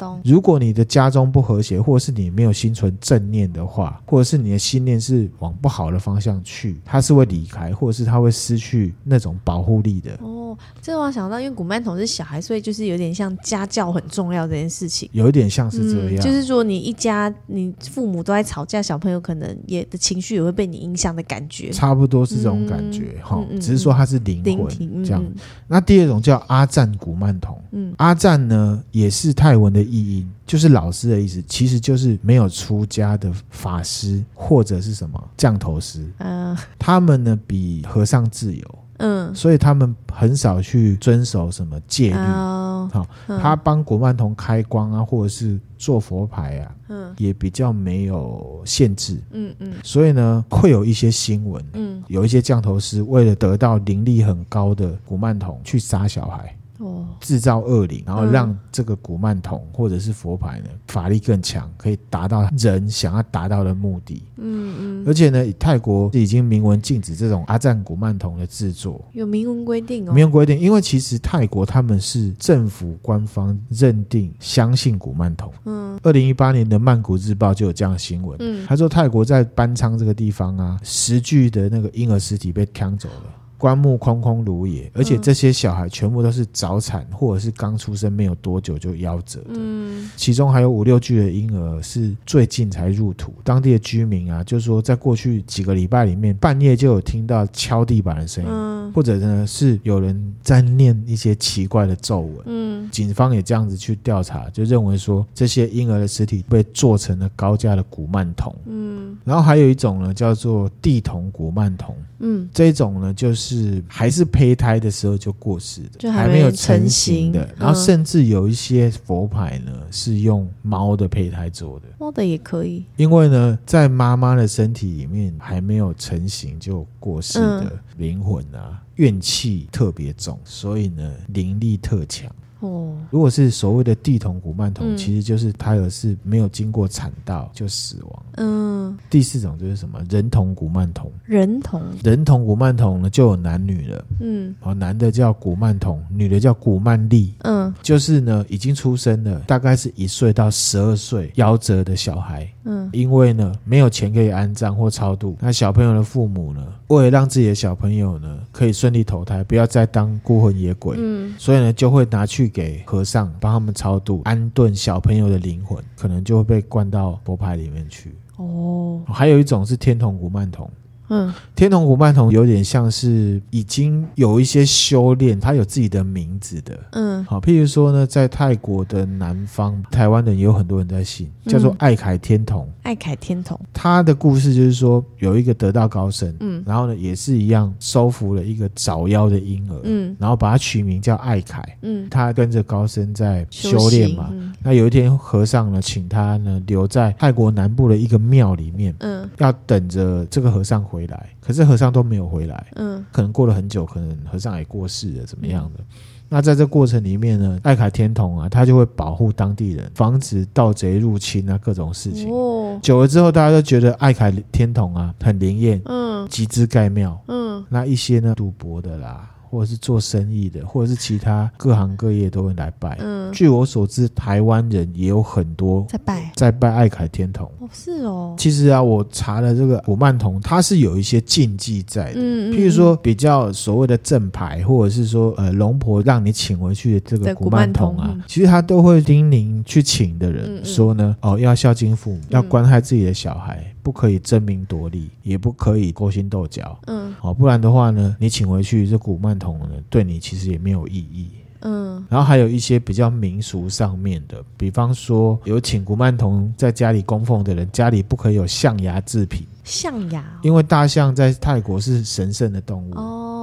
[0.00, 0.20] 懂。
[0.24, 4.70] 如果你的家中不和谐，或者是你没有心存正念的话，或者是你的。
[4.70, 10.12] 心念是往不好的方向去，他是会离开，或者是他会失去那种保护力的。
[10.22, 10.39] 哦，
[10.82, 16.16] 这个我想到，因为古曼童是小孩，所以就是有点像家教很重要这件事情，有一点像是这样。
[16.16, 23.36] 嗯，就是说你一家你父母都在吵架，小朋友可能也的情绪也会被你影响的感觉，差不多是这种感觉哈。
[23.38, 25.24] 嗯嗯，只是说他是灵魂灵这样。
[25.66, 30.30] 那第二种叫阿赞古曼童，嗯，阿赞呢也是泰文的译音。
[30.46, 36.04] 就是老师的意思，其实就是没有出家的法师或者是什么降头师。
[36.18, 38.78] 嗯，他们呢比和尚自由。
[39.00, 42.16] 嗯，所以他们很少去遵守什么戒律。
[42.16, 49.20] 好，他帮古曼童开光啊，或者是做佛牌啊，嗯，也比较没有限制。
[49.32, 51.64] 嗯嗯，所以呢，会有一些新闻。
[51.74, 56.56] 嗯，有一些降头师为了得到灵力很高的古曼童，去杀小孩。
[56.80, 64.22] 哦，制造恶灵，然后让这个古曼童或者是佛牌呢，法力更强，可以达到人想要达到的目的。
[64.36, 70.12] 嗯嗯，而且呢，泰国已经明文禁止这种阿赞古曼童的制作，有明文规定哦。
[70.12, 75.52] 明文规定，因为其实泰国他们是政府官方认定相信古曼童。
[75.66, 78.38] 嗯，二零一八年的曼谷日报就有这样的新闻。
[78.40, 83.34] 嗯，他说泰国在班昌这个地方啊，十具的那个婴儿尸体被抢走了。
[83.60, 89.50] 棺木空空如也，而且这些小孩全部都是早产或者是刚出生没有多久就夭折的。
[89.50, 93.34] 嗯，其中还有五六具的婴儿是最近才入土。
[93.44, 98.50] 当地的居民啊，就是说在过去几个礼拜里面，半夜就有听到敲地板的声音。
[98.50, 102.42] 嗯嗯或者呢是有人在念一些奇怪的咒文。
[102.46, 108.54] 嗯警方也这样子去调查，就认为说这些婴儿的尸体被做成了高价的古曼童。
[108.66, 111.94] 嗯然后还有一种呢，叫做地童古曼童。
[112.22, 117.42] 嗯这一种呢，就是还是胚胎的时候就过世的，就还没有成成型的。
[117.44, 122.84] 嗯然后甚至有一些佛牌呢，是用猫的胚胎做的，猫的也可以。
[122.96, 132.34] 因为呢，在妈妈的身体里面还没有成型就过世的灵魂啊，怨气特别重，所以呢，灵力特强。
[132.60, 134.96] 哦，如果是所谓的地童古曼童，嗯。
[134.96, 138.22] 其实就是胎儿是没有经过产道就死亡。
[138.36, 139.98] 嗯，第四种就是什么？
[140.10, 144.04] 人童古曼童，人童，人童古曼童呢就有男女了。
[144.20, 144.54] 嗯。
[144.60, 147.72] 哦，男的叫古曼童，女的叫古曼丽，嗯。
[147.82, 152.46] 就是呢已经出生了，大概是一岁到十二岁夭折的小孩。
[152.64, 152.88] 嗯。
[152.92, 161.34] 因为呢没有钱可以安葬或超度，那小朋友的父母呢，为了让自己的小朋友呢可以顺利投胎，不要再当孤魂野鬼，嗯。
[161.38, 168.14] 所以呢就会拿去给和尚帮他们超度，安顿小朋友的灵魂，可能就会被灌到佛牌里面去。
[168.36, 170.70] 哦，还有一种是天童古曼童。
[171.10, 171.32] 嗯。
[171.54, 176.78] 天童古曼童有点像是已经有一些修炼，他有自己的名字的。
[176.92, 177.22] 嗯。
[177.26, 181.76] 好，譬如说呢，在泰国的南方，台湾人也有很多人在信，叫做嗯。
[181.78, 182.66] 爱凯天童。
[182.82, 186.62] 爱凯天童，他的故事就是说，有一个得道高僧，嗯。
[186.66, 190.16] 然后呢，也是一样收服了一个早夭的婴儿，嗯。
[190.18, 191.62] 然后把他取名叫爱凯。
[191.82, 194.30] 嗯，他跟着高僧在修炼嘛。
[194.32, 194.52] 嗯。
[194.62, 199.28] 那有一天，和尚呢，请他呢留在泰国南部的一个庙里面，嗯。
[199.38, 201.30] 要等着这个和尚回来。
[201.40, 205.84] 可是和尚都没有回来，嗯可能过了很久，可能和尚也过世了，怎么样的？
[206.32, 212.30] 那在这过程里面呢，艾凯天童啊，他就会保护当地人，防止盗贼入侵啊，各种事情。
[212.30, 217.20] 哦，久了之后，大家都觉得艾凯天童啊很灵验，嗯集资盖庙。
[217.26, 222.96] 嗯那一些呢赌博的啦，或者是做生意的，或者是其他各行各业都会来拜。
[223.00, 227.46] 嗯，据我所知，台湾人也有很多在拜，在拜爱凯天童。
[227.58, 232.20] 哦是哦，其实啊，我查了这个古曼童，它是有一些禁忌在的。
[232.20, 247.14] 嗯，嗯譬如说，比较所谓的正牌，或者是说，呃，龙婆让你请回去的这个古曼童啊其实他都会叮咛去请的人说呢，哦，要孝敬父母，要关爱自己的小孩，不可以争名夺利，也不可以勾心斗角，嗯。
[247.20, 251.30] 好，不然的话呢，你请回去这古曼童呢，对你其实也没有意义。
[251.60, 252.04] 嗯。
[252.08, 262.94] 然后还有一些比较民俗上面的，比方说有请古曼童在家里供奉的人，家里不可以有象牙制品，象牙因为大象在泰国是神圣的动物。
[262.94, 263.39] 哦，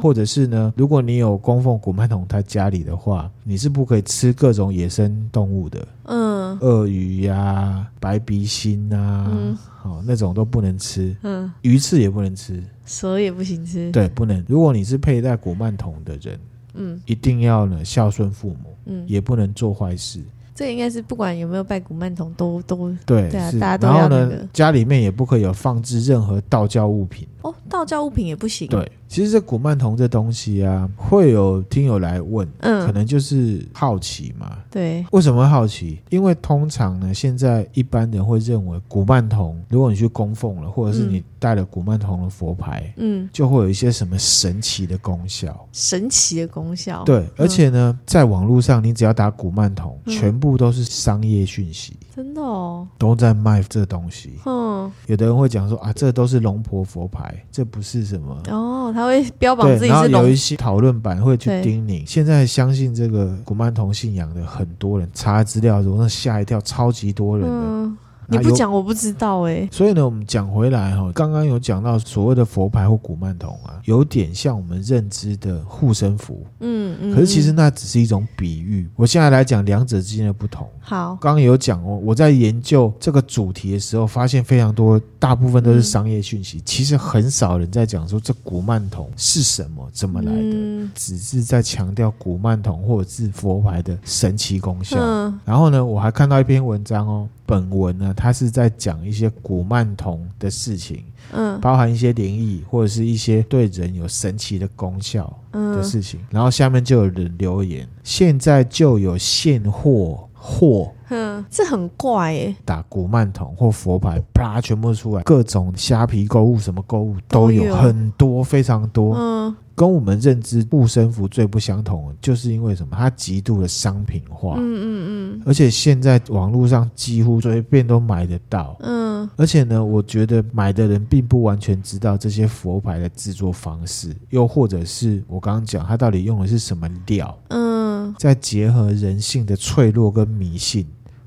[0.00, 6.36] 或者是呢，如果你有供奉古曼童他家里的话，你是不可以吃各种野生动物的，嗯。
[6.60, 9.58] 鳄鱼呀、白鼻心啊，嗯。
[9.82, 14.44] 哦，那种都不能吃，嗯，鱼翅也不能吃，蛇也不行吃，，对，不能。
[14.48, 16.40] 如果你是佩戴古曼童的人，
[16.74, 17.00] 嗯。
[17.06, 20.20] 一定要呢孝顺父母，嗯，也不能做坏事。
[20.54, 23.30] 这应该是不管有没有拜古曼童都都对，是。
[23.32, 27.28] 对啊大家都然后呢，家里面也不可以有放置任何道教物品。
[27.42, 34.58] 哦，道教物品也不行，，对，其实这古曼童这东西啊，会有听友来问，嗯可嗯，能就是好奇嘛。
[34.70, 36.00] 对，为什么会好奇？
[36.10, 45.66] 因为通常呢，现在一般人会认为古曼童，如果你去供奉了，或者是你带了古曼童的佛牌，嗯，就会有一些什么神奇的功效。
[45.72, 54.32] 神奇的功效，对，而且呢，在网络上，你只要打古曼童，嗯全部都是商业讯息，真的哦，都在卖这东西。
[54.44, 58.42] 嗯，有的人会讲说啊，这都是龙婆佛牌，这不是什么。
[58.50, 67.54] 哦，他会标榜自，己是龙然后有一，些讨论版会去对叮咛，现在相信这个古曼童信仰的很多人，查资料的时候那吓一跳，超级多人的。
[67.54, 78.88] 嗯，你不讲我不知道哎，所以呢，我们讲回来哈，刚刚有讲到所谓的佛牌或古曼童啊，有点像我们认知的护身符，嗯嗯，可是其实嗯那只是一种比喻。
[78.96, 80.66] 我现在来讲两者之间的不同。
[80.80, 94.96] 好，刚刚有讲哦，我在研究这个主题的时候，发现非常多，大部分都是商业讯息，其实很少人在讲说这古曼童是什么，怎么来的，嗯只是在强调古曼童或者是佛牌的神奇功效。
[95.00, 106.20] 嗯然后呢，我还看到一篇文章哦，本文呢，它是在讲一些古曼童的事情，嗯包含一些灵异或者是一些对人有神奇的功效的嗯，事情。
[106.30, 119.14] 然后下面就有人留言，现在就有现货货嗯， 这很怪哎，打古曼童或佛牌，啪，全部出来，各种虾皮购物什么购物都有很多，非常多。
[119.16, 119.56] 嗯。
[119.76, 122.96] 跟我们认知护身符最不相同的，就是因为什么？
[122.96, 124.54] 它极度的商品化。
[124.56, 125.04] 嗯嗯
[125.36, 125.42] 嗯。
[125.44, 140.86] 而且现在网络上几乎随便都买得到，嗯嗯，而且呢，我觉得买的人并不完全知道这些佛牌的制作方式，又或者是我刚刚讲，它到底用的是什么料，嗯，再结合人性的脆弱跟迷信，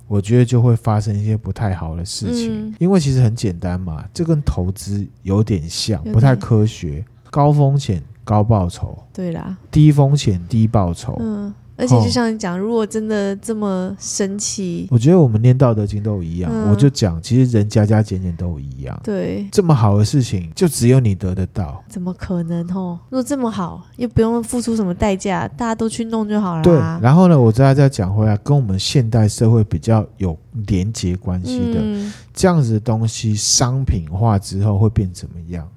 [0.10, 2.68] 我觉得就会发生一些不太好的事情。
[2.68, 2.76] 嗯。
[2.80, 11.16] 因为其实很简单嘛，这跟投资有点像，不太科学，高风险高报酬，对啦，低风险低报酬。
[11.20, 19.00] 嗯，而且就像你讲，如果真的这么神奇，我觉得我们念道德经都一样，嗯我就讲，其实人加加减减都一样。
[19.02, 21.82] 对，这么好的事情，就只有你得得到。
[21.88, 23.00] 怎么可能哦？
[23.10, 26.62] 如果这么好，又不用付出什么代价，大家都去弄就好了。
[26.64, 35.68] 对，然后呢，我再再讲回来，跟我们现代社会比较有连结关系的、嗯这样子的东西，商品化之后会变怎么样？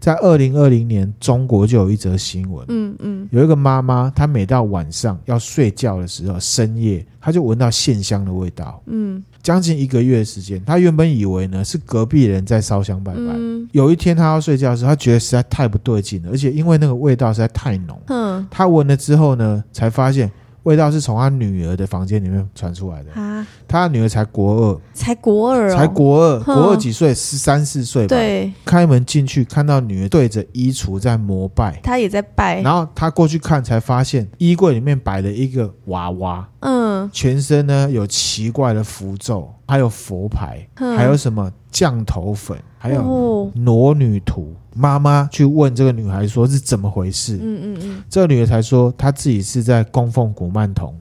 [0.00, 8.82] 在二零二零年，中国就有一则新闻，嗯嗯有一个妈妈，她每到晚上要睡觉的时候，深夜，她就闻到线香的味道。
[8.86, 13.20] 嗯将近一个月的时间，她原本以为呢是隔壁人在烧香拜拜。
[13.20, 20.30] 嗯有一天，她要睡觉的时候，她觉得实在太不对劲了，而且因为那个味道实在太浓，嗯她闻了之后呢，才发现
[20.68, 23.10] 味道是从他女儿的房间里面传出来的。
[23.12, 26.54] 啊，他女儿才国二，才国二哦，才国二，哼。
[26.54, 27.14] 国二几岁？
[27.14, 37.08] 十三四岁吧。，对，开门进去，看到女儿对着衣橱在膜拜，他也在拜，然后他过去看，才发现衣柜里面摆了一个娃娃，嗯。
[37.10, 44.54] 全身呢有奇怪的符咒，还有佛牌，哼还有什么降头粉，还有哦裸女图。
[44.74, 50.94] 妈妈去问这个女孩说是怎么回事，嗯嗯嗯这个女的才说她自己是在供奉古曼童。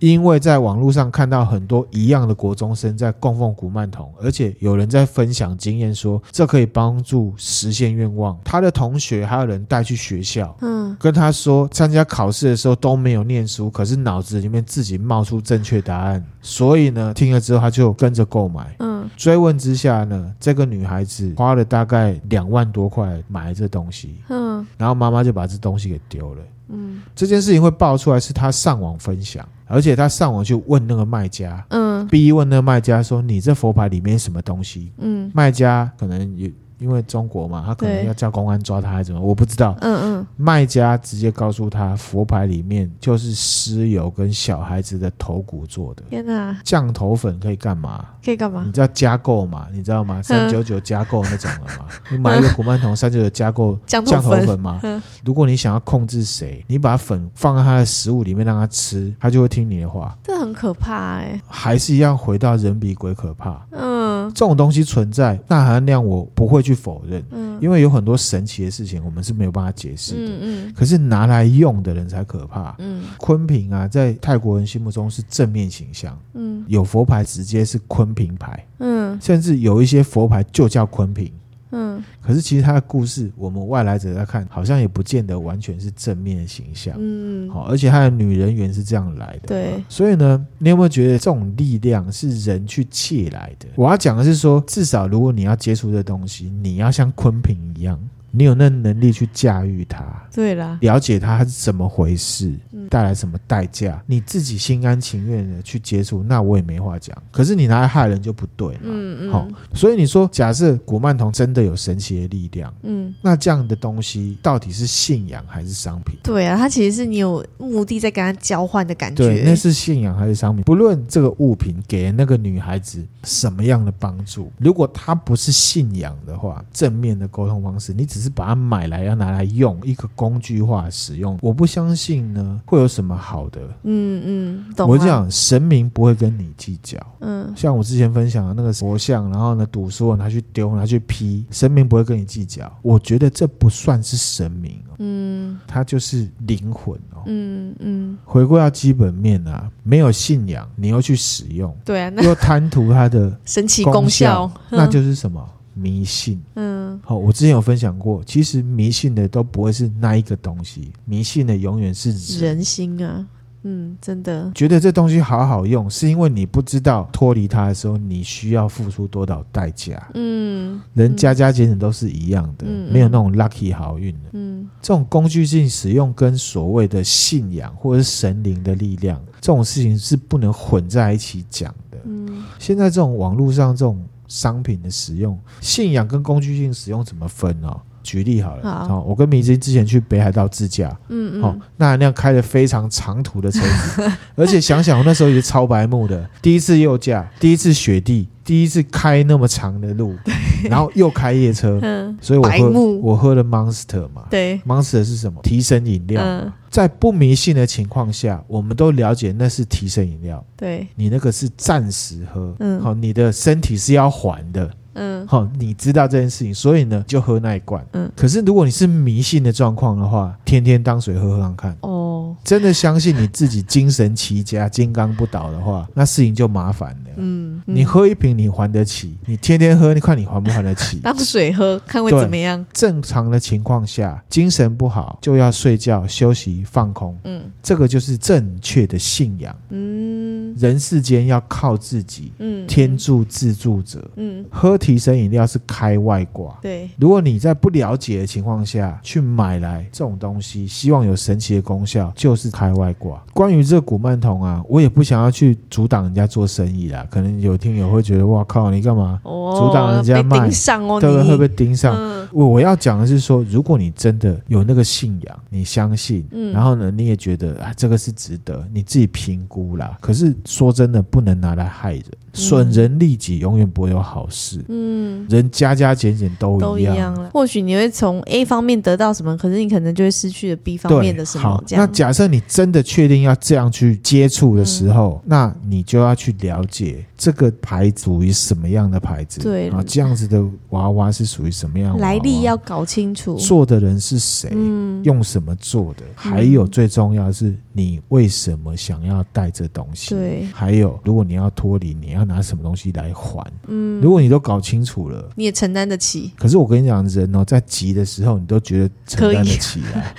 [0.00, 8.38] 嗯因为在网络上看到很多一样的国中生在供奉古曼童，而且有人在分享经验说这可以帮助实现愿望。
[8.44, 18.74] 他的同学还有人带去学校，嗯跟他说参加考试的时候都没有念书，可是脑子里面自己冒出正确答案，所以呢听了之后他就跟着购买。
[18.78, 26.42] 嗯追问之下呢，这个女孩子花了大概两万多块买了这东西，嗯然后妈妈就把这东西给丢了。
[26.68, 39.20] 嗯这件事情会爆出来，是他上网分享，而且他上网去问那个卖家，嗯逼问那个卖家说：“你这佛牌里面什么东西嗯？”卖家可能也因为中国嘛，他可能要叫公安抓他，还是怎么？
[39.20, 39.76] 我不知道。
[39.80, 46.02] 嗯嗯，卖家直接告诉他，佛牌里面就是尸油跟小孩子的头骨做的。
[46.10, 48.04] 天哪，降头粉可以干嘛？
[48.24, 48.72] 可以干嘛你？
[48.72, 49.66] 知道加购嘛？
[49.72, 50.22] 你知道吗？
[50.22, 51.86] 三九九加购那种的嘛？
[52.10, 54.80] 你买一个古曼童三九九加购降头粉粉嘛？
[54.82, 60.16] 嗯如果你想要控制谁，你把粉放在他的食物里面让他吃，他就会听你的话。
[60.22, 63.60] 这很可怕哎，还是一样回到人比鬼可怕。
[63.72, 70.32] 嗯这种东西存在，那含量我不会去否认，嗯因为有很多神奇的事情我们是没有办法解释的。
[70.32, 72.74] 嗯嗯可是拿来用的人才可怕。
[72.78, 81.32] 嗯坤平啊，在泰国人心目中是正面形象，嗯有佛牌直接是坤平牌，嗯甚至有一些佛牌就叫坤平。
[81.70, 86.94] 嗯可是其实他的故事，我们外来者在看，好像也不见得完全是正面的形象。
[86.98, 89.48] 嗯，好，而且他的女人缘是这样来的。
[89.48, 93.66] 对，所以呢，你有没有觉得这种力量是人去借来的？
[93.74, 97.98] 我要讲的是说，至少如果你要接触这东西，你要像昆平一样，
[98.30, 107.16] 你有那能力去驾驭它，对啦，了解它是怎么回事嗯，带来什么代价，你自己心甘情愿的去接触，那我也没话讲。
[107.30, 108.80] 可是你拿来害人就不对嘛。
[108.84, 116.18] 嗯嗯好、嗯所以你说，假设古曼童真的有神奇的力量，嗯，那这样的东西到底是信仰还是商品？
[116.22, 120.62] 对啊，它其实是你有目的在跟他交换的感对，觉，那是信仰还是商品？
[120.64, 133.60] 不论这个物品给那个女孩子什么样的帮助，如果她不是信仰的话，正面的沟通方式，你只是把它买来要拿来用，一个工具化使用，我不相信呢会有什么好的。
[133.84, 137.52] 嗯嗯，懂啊我讲神明不会跟你计较，嗯。
[137.56, 142.70] 像我之前分享的那个佛像，然后呢赌说拿去丢拿去批，神明不会跟你计较。
[142.82, 145.58] 我觉得这不算是神明哦，嗯。
[145.66, 147.22] 它就是灵魂哦。
[147.26, 155.46] 嗯嗯，回归到基本面啊，没有信仰，你又去使用，对啊，那又贪图它的 神奇功功效，那就是什么
[155.78, 156.40] 迷信。
[156.54, 162.56] 嗯好、我之前有分享过，其实迷信的都不会是那一个东西，迷信的永远是人。
[162.56, 163.26] 人心啊，
[163.62, 170.10] 嗯，真的，觉得这东西好好用，是因为你不知道脱离它的时候，你需要付出多少代价。
[170.14, 174.30] 嗯人加加减减都是一样的，没有那种 lucky 好运的。
[174.32, 181.98] 嗯这种工具性使用跟所谓的信仰或者是神灵的力量，这种事情是不能混在一起讲的。
[182.04, 187.80] 嗯现在这种网络上这种商品的使用，信仰跟工具性使用怎么分哦？
[188.02, 188.88] 举例好了，好。
[188.88, 200.14] 好，我跟明晶之前去北海道自驾，嗯嗯，好，那那辆开了非常长途的车子， 而且想想我那时候也是超白目的，第一次右驾，第一次雪地，第一次开那么长的路，
[200.68, 202.70] 然后又开夜车，嗯，所以我喝
[203.02, 205.40] 我喝了 Monster 嘛，对，，Monster 是什么？
[205.42, 206.22] 提神饮料。
[206.22, 206.52] 嗯。
[206.70, 212.78] 在不迷信的情况下，我们都了解那是提神饮料，对，你那个是暂时喝，嗯。
[212.82, 214.70] 好，你的身体是要还的。
[214.98, 215.26] 嗯。
[215.26, 217.84] 好，你知道这件事情，所以呢就喝那一罐。
[217.92, 218.10] 嗯。
[218.16, 221.56] 可是如果你是迷信的状况的话，天天当水喝喝看。
[221.56, 221.97] 看，哦，
[222.44, 227.10] 真的相信你自己精神齐家、金刚不倒的话，那事情就麻烦了。
[227.16, 231.00] 嗯，你喝一瓶你还得起，你天天喝，你看你还不还得起？
[231.00, 232.64] 当水喝， 看会怎么样？
[232.72, 239.54] 正常的情况下，精神不好就要睡觉、休息、放空，嗯这个就是正确的信仰。
[239.70, 244.08] 嗯人世间要靠自己，嗯，天助自助者。
[244.16, 246.56] 嗯，喝提神饮料是开外挂。
[246.62, 253.22] 对，如果你在不了解的情况下去买来这种东西，希望有神奇的功效，就是开外挂。
[253.32, 257.06] 关于这个古曼童啊，我也不想要去阻挡人家做生意啦。
[257.10, 259.20] 可能有听友会觉得，哇靠，你干嘛？
[259.22, 261.28] 哦，阻挡人家卖盯上哦，对不对？
[261.28, 261.94] 会被盯上？
[261.96, 269.96] 嗯我我要讲的是说，如果你真的有那个信仰，你相信，嗯然后呢，你也觉得啊，这个是值得，你自己评估啦。
[269.98, 272.04] 可是说真的，不能拿来害人，
[272.38, 274.64] 损人利己，永远不会有好事。
[274.68, 275.26] 嗯。
[275.28, 277.12] 人加加减减都都一样。
[277.14, 289.68] 了，或许你会从 A 方面得到什么，可是你可能就会失去了 B 方，面的什好么。，这样，那假设你真的确定要这样去接触的时候，那你就要去了解这个牌子属于什么样的牌子，对。
[289.70, 292.14] 啊，这样子的娃娃是属于什么样的娃娃？
[292.14, 293.34] 来历要搞清楚。
[293.34, 295.02] 做的人是谁，嗯。
[295.04, 300.46] 用什么做的，还有最重要的是你为什么想要带这东西，对。
[300.54, 305.28] 还有如果你要脱离，你要拿什么东西来还，嗯，如果你都搞清楚了。
[305.34, 306.32] 你也承担得起。
[306.36, 310.14] 可是我跟你讲，人哦，在急的时候，你都觉得承担得起来。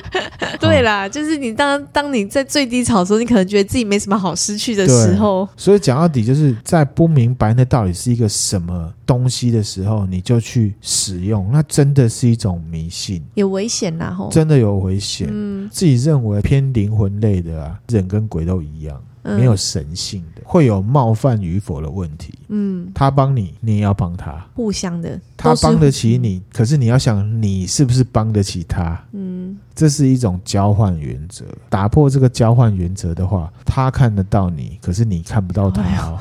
[0.60, 14.28] 对啦，就是你当当你在最低潮的时候，你可能觉得自己没什么好失去的时候，所以讲到底，就是在不明白那到底是一个什么东西的时候，你就去使用，那真的是一种迷信，有危险啦吼。
[14.30, 15.28] 真的有危险。
[15.30, 22.34] 嗯自己认为偏灵魂类的啊，人跟鬼都一样，嗯没有神性的，会有冒犯与否的问题。
[22.48, 24.32] 嗯，他帮你，你也要帮他。
[24.54, 29.00] 互相的，他帮得起你，可是你要想，你是不是帮得起他？
[29.12, 31.44] 嗯，这是一种交换原则。
[31.70, 36.18] 打破这个交换原则的话，他看得到你，可是你看不到他哦，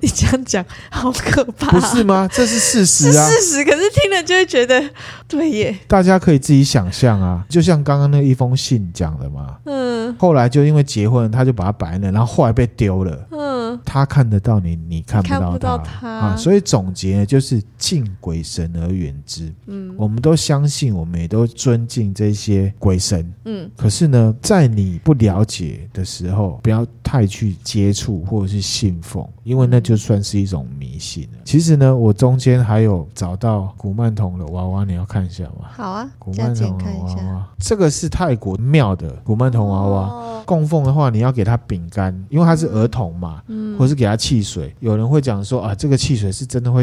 [0.00, 2.28] 你这样讲好可怕，不是吗？
[2.32, 3.26] 这是事实啊！
[3.28, 4.82] 事实，可是听了就会觉得
[5.26, 9.56] 对耶，大家可以自己想象啊，就像刚刚那一封信讲的嘛。
[9.66, 13.26] 嗯后来就因为结婚，他就把它摆那，然后后来被丢了。
[13.30, 13.53] 嗯，
[13.84, 16.36] 他看得到你，你看不到他不到他啊。
[16.36, 19.52] 所以总结，就是敬鬼神而远之。
[19.66, 23.32] 嗯我们都相信，我们也都尊敬这些鬼神。
[23.44, 31.38] 嗯可是呢，在你不了解的时候，不要太去接触或者是信奉，因为那就算是一种迷信了。
[31.44, 35.68] 其实呢，我中间还有找到古曼童的娃娃，你要看一下吗？
[35.72, 36.78] 好啊古，曼童。
[37.04, 39.98] 娃娃，这个是泰国庙的古曼童娃娃。
[40.08, 44.74] 哦供奉的话，你要给他饼干，因为他是儿童嘛，嗯或是给他汽水。
[44.80, 46.82] 有人会讲说啊，这个汽水是真的会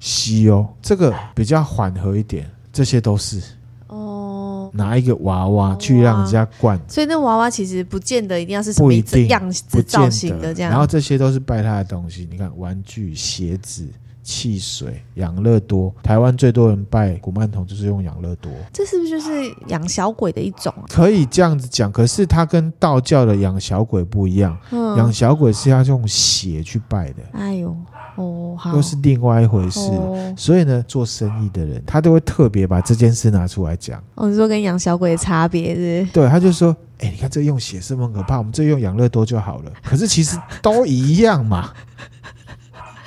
[0.00, 2.48] 吸哦，这个比较缓和一点。
[2.72, 3.42] 这些都是
[3.88, 10.54] 哦，拿一个娃娃去让人家灌，所以那娃娃其实不见得一定要是什么不一定样子造型的得。
[10.54, 10.70] 这样。
[10.70, 13.86] 然后这些都是拜他的东西，你看玩具、鞋子。
[14.28, 19.30] 汽水、养乐多，台湾最多人拜古曼童就是用养乐多，这是不是就是
[19.68, 20.84] 养小鬼的一种啊？
[20.86, 21.90] 可以这样子讲。
[21.90, 27.74] 可是它跟道教的养小鬼不一样，养嗯，小鬼是要用血去拜的，哎呦，
[28.16, 29.80] 哦，好，又是另外一回事。
[29.80, 33.98] 哦，所以呢，做生意的人他都会特别把这件事拿出来讲。
[34.14, 38.36] 哦，你说跟养小鬼的差别是对，他就说：“哎、你看这用血是不是很可怕？
[38.36, 39.72] 我们这用养乐多就好了。
[39.82, 41.70] 可是其实都一样嘛。”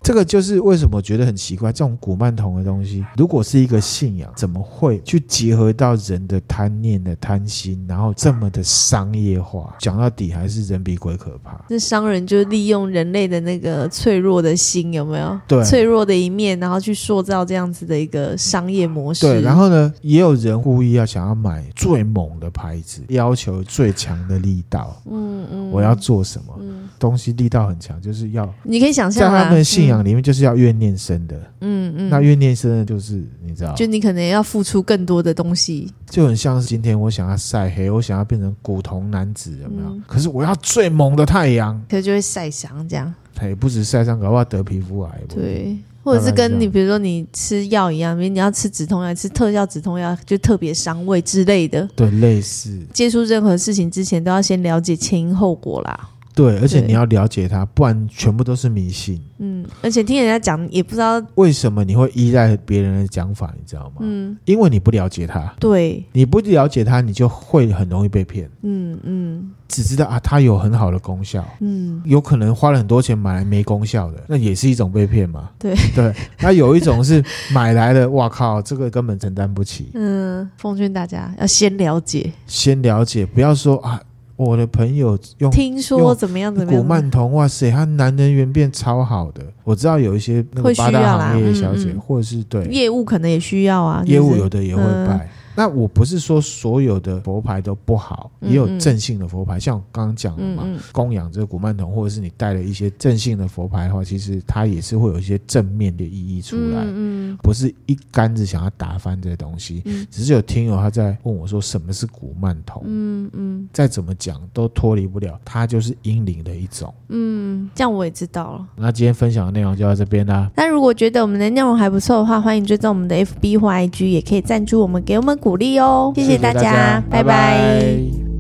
[0.03, 9.75] 这个就是为什么觉得很奇怪，这种古曼童的东西，如果是一个信仰，怎么会去结合到人的贪念的贪心，然后这么的商业化？
[9.79, 11.63] 讲到底还是人比鬼可怕。
[11.69, 15.39] 这商人就利用人类的那个脆弱的心，有没有？
[15.47, 19.27] 对脆弱的一面，然后去塑造这样子的一个商业模式。
[19.27, 24.99] 对，然后呢，也有人故意要想要买最猛的牌子，要求最强的力道。
[25.09, 26.57] 嗯嗯，我要做什么？
[26.59, 31.35] 嗯，东西力道很强，就是要你可以想象啊他们的信仰里面，就是要怨念深的。
[31.61, 35.91] 嗯，嗯嗯，那怨念深的，就是你知道，就你可能要付出更多的东西。
[36.09, 39.89] 就很像是今天我想要晒黑，我想要变成古铜男子，有没有？
[39.89, 43.13] 嗯可是我要最猛的太阳，可是就会晒伤这样。
[43.41, 45.21] 也，不止晒伤，搞不好得皮肤癌。
[45.27, 51.87] 对，或者是跟你比如说你吃药一样，比如你要吃止痛药，吃特效止痛药就特别伤胃之类的。
[51.95, 52.77] 对，类似。
[52.93, 56.09] 接触任何事情之前都要先了解前因后果啦。
[56.33, 59.21] 对，而且你要了解它，不然全部都是迷信。
[59.39, 63.97] 嗯，而且听人家讲也不知道为什么你会依赖别人的讲法，你知道吗？
[63.99, 65.53] 嗯，因为你不了解它。
[65.59, 68.49] 对，你不了解它，你就会很容易被骗。
[68.61, 71.45] 嗯嗯，只知道啊，它有很好的功效。
[71.59, 75.49] 嗯，有可能花了很多钱买来没功效的，那也是一种被骗嘛。
[75.59, 79.89] 对对，那有一种是买来的，哇靠，这个根本承担不起。
[79.95, 83.99] 嗯，奉劝大家要先了解，先了解，不要说啊。
[84.45, 89.43] 我的朋友用听说怎么样怎么样，古曼童，哇塞，他男人缘变超好的。
[89.63, 95.29] 我知道有一些那个八大行业小姐，或者是对业务可能也需要啊，业务有的也会拜。
[95.55, 109.83] 那我不是说所有的佛牌都不好，也有正性的佛牌，像我刚刚讲的嘛，供养这个古曼童，或者是你带了一些正性的佛牌的话，其实它也是会有一些正面的意义出来，嗯不是一竿子想要打翻这些东西。
[110.09, 112.83] 只是有听友他在问我说，什么是古曼童？
[112.85, 116.93] 嗯嗯，再怎么讲都脱离不了，它就是阴灵的一种。
[117.09, 118.67] 嗯，这样我也知道了。
[118.75, 120.49] 那今天分享的内容就到这边啦。
[120.55, 125.37] 那如果觉得我们的内容还不错的话，欢迎追踪我们的 FB 或 IG，也可以赞助我们，给我们。
[125.41, 127.23] 鼓励哦，谢谢大家，谢谢大家，拜拜。
[127.23, 128.30] 拜拜。